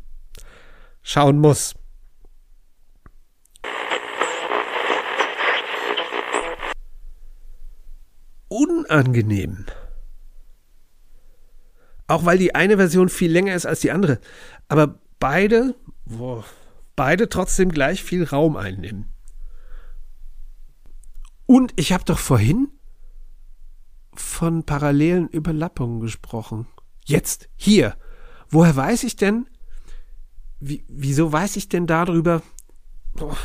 Schauen 1.01 1.39
muss. 1.39 1.73
Unangenehm. 8.57 9.65
Auch 12.07 12.25
weil 12.25 12.39
die 12.39 12.55
eine 12.55 12.77
Version 12.77 13.09
viel 13.09 13.31
länger 13.31 13.53
ist 13.53 13.67
als 13.67 13.81
die 13.81 13.91
andere. 13.91 14.19
Aber 14.67 14.99
beide, 15.19 15.75
boah, 16.05 16.43
beide 16.95 17.29
trotzdem 17.29 17.69
gleich 17.69 18.03
viel 18.03 18.23
Raum 18.23 18.57
einnehmen. 18.57 19.13
Und 21.45 21.71
ich 21.75 21.91
habe 21.93 22.03
doch 22.03 22.17
vorhin 22.17 22.69
von 24.15 24.63
parallelen 24.63 25.29
Überlappungen 25.29 25.99
gesprochen. 25.99 26.65
Jetzt, 27.05 27.49
hier. 27.55 27.95
Woher 28.49 28.75
weiß 28.75 29.03
ich 29.03 29.15
denn? 29.17 29.47
Wie, 30.59 30.83
wieso 30.87 31.31
weiß 31.31 31.57
ich 31.57 31.69
denn 31.69 31.85
darüber? 31.85 32.41
Oh. 33.19 33.35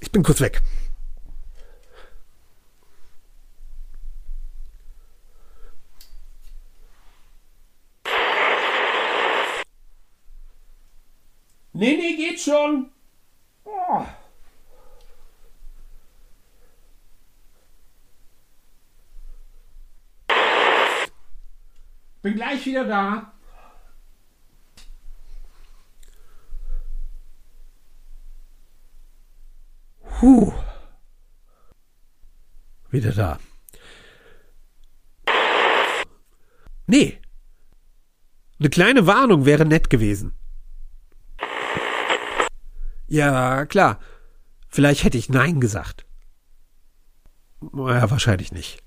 Ich 0.00 0.10
bin 0.10 0.24
kurz 0.24 0.40
weg. 0.40 0.60
Nee, 11.76 11.96
nee, 11.96 12.14
geht 12.16 12.40
schon. 12.40 12.90
Oh. 13.64 14.06
Bin 22.22 22.34
gleich 22.36 22.64
wieder 22.64 22.84
da. 22.84 23.32
Huh. 30.20 30.52
Wieder 32.90 33.12
da. 33.12 33.38
Nee. 36.86 37.20
Eine 38.60 38.70
kleine 38.70 39.08
Warnung 39.08 39.44
wäre 39.44 39.64
nett 39.64 39.90
gewesen. 39.90 40.32
Ja, 43.14 43.64
klar. 43.66 44.00
Vielleicht 44.68 45.04
hätte 45.04 45.18
ich 45.18 45.28
Nein 45.28 45.60
gesagt. 45.60 46.04
Ja, 47.62 48.10
wahrscheinlich 48.10 48.50
nicht. 48.50 48.82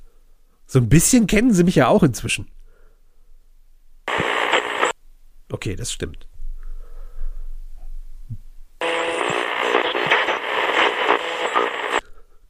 So 0.66 0.80
ein 0.80 0.90
bisschen 0.90 1.28
kennen 1.28 1.54
Sie 1.54 1.64
mich 1.64 1.76
ja 1.76 1.88
auch 1.88 2.04
inzwischen. 2.04 2.52
Okay, 5.50 5.78
das 5.78 5.94
stimmt. 5.94 6.28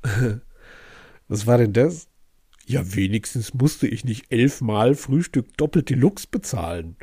Was 1.27 1.45
war 1.45 1.59
denn 1.59 1.73
das? 1.73 2.07
Ja, 2.65 2.95
wenigstens 2.95 3.53
musste 3.53 3.85
ich 3.85 4.03
nicht 4.03 4.31
elfmal 4.31 4.95
Frühstück 4.95 5.55
doppelt 5.57 5.91
Deluxe 5.91 6.25
bezahlen. 6.25 6.97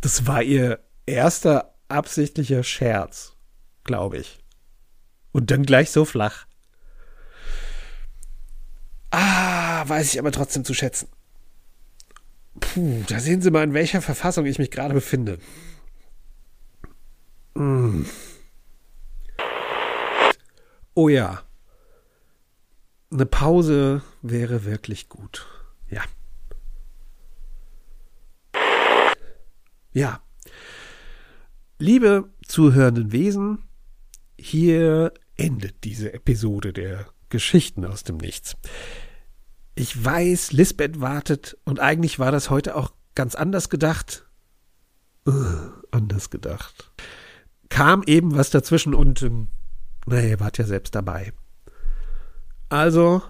Das 0.00 0.26
war 0.26 0.42
ihr 0.42 0.82
erster 1.04 1.74
absichtlicher 1.90 2.62
Scherz, 2.62 3.36
glaube 3.84 4.18
ich. 4.18 4.38
Und 5.32 5.50
dann 5.50 5.64
gleich 5.64 5.90
so 5.90 6.04
flach. 6.04 6.46
Ah, 9.10 9.88
weiß 9.88 10.12
ich 10.12 10.18
aber 10.18 10.32
trotzdem 10.32 10.64
zu 10.64 10.74
schätzen. 10.74 11.08
Puh, 12.58 13.02
da 13.08 13.20
sehen 13.20 13.42
Sie 13.42 13.50
mal, 13.50 13.64
in 13.64 13.74
welcher 13.74 14.02
Verfassung 14.02 14.46
ich 14.46 14.58
mich 14.58 14.70
gerade 14.70 14.94
befinde. 14.94 15.38
Mm. 17.54 18.04
Oh 20.94 21.08
ja. 21.08 21.42
Eine 23.12 23.26
Pause 23.26 24.02
wäre 24.22 24.64
wirklich 24.64 25.08
gut. 25.08 25.46
Ja. 25.88 26.02
Ja. 29.92 30.22
Liebe 31.80 32.28
zuhörenden 32.46 33.10
Wesen, 33.10 33.64
hier 34.38 35.14
endet 35.36 35.82
diese 35.84 36.12
Episode 36.12 36.74
der 36.74 37.06
Geschichten 37.30 37.86
aus 37.86 38.04
dem 38.04 38.18
Nichts. 38.18 38.58
Ich 39.74 40.04
weiß, 40.04 40.52
Lisbeth 40.52 41.00
wartet 41.00 41.56
und 41.64 41.80
eigentlich 41.80 42.18
war 42.18 42.32
das 42.32 42.50
heute 42.50 42.76
auch 42.76 42.92
ganz 43.14 43.34
anders 43.34 43.70
gedacht. 43.70 44.26
Uh, 45.26 45.70
anders 45.90 46.28
gedacht. 46.28 46.92
Kam 47.70 48.02
eben 48.02 48.36
was 48.36 48.50
dazwischen 48.50 48.94
und 48.94 49.22
ähm, 49.22 49.48
naja, 50.04 50.28
ihr 50.28 50.40
wart 50.40 50.58
ja 50.58 50.66
selbst 50.66 50.94
dabei. 50.94 51.32
Also, 52.68 53.22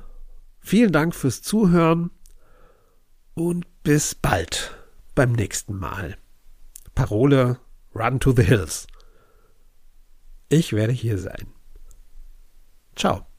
vielen 0.58 0.90
Dank 0.90 1.14
fürs 1.14 1.40
Zuhören 1.40 2.10
und 3.34 3.64
bis 3.84 4.16
bald 4.16 4.76
beim 5.14 5.30
nächsten 5.30 5.76
Mal. 5.76 6.16
Parole 6.96 7.60
Run 7.92 8.20
to 8.20 8.32
the 8.32 8.42
Hills. 8.42 8.86
Ich 10.48 10.72
werde 10.72 10.92
hier 10.92 11.18
sein. 11.18 11.52
Ciao. 12.96 13.29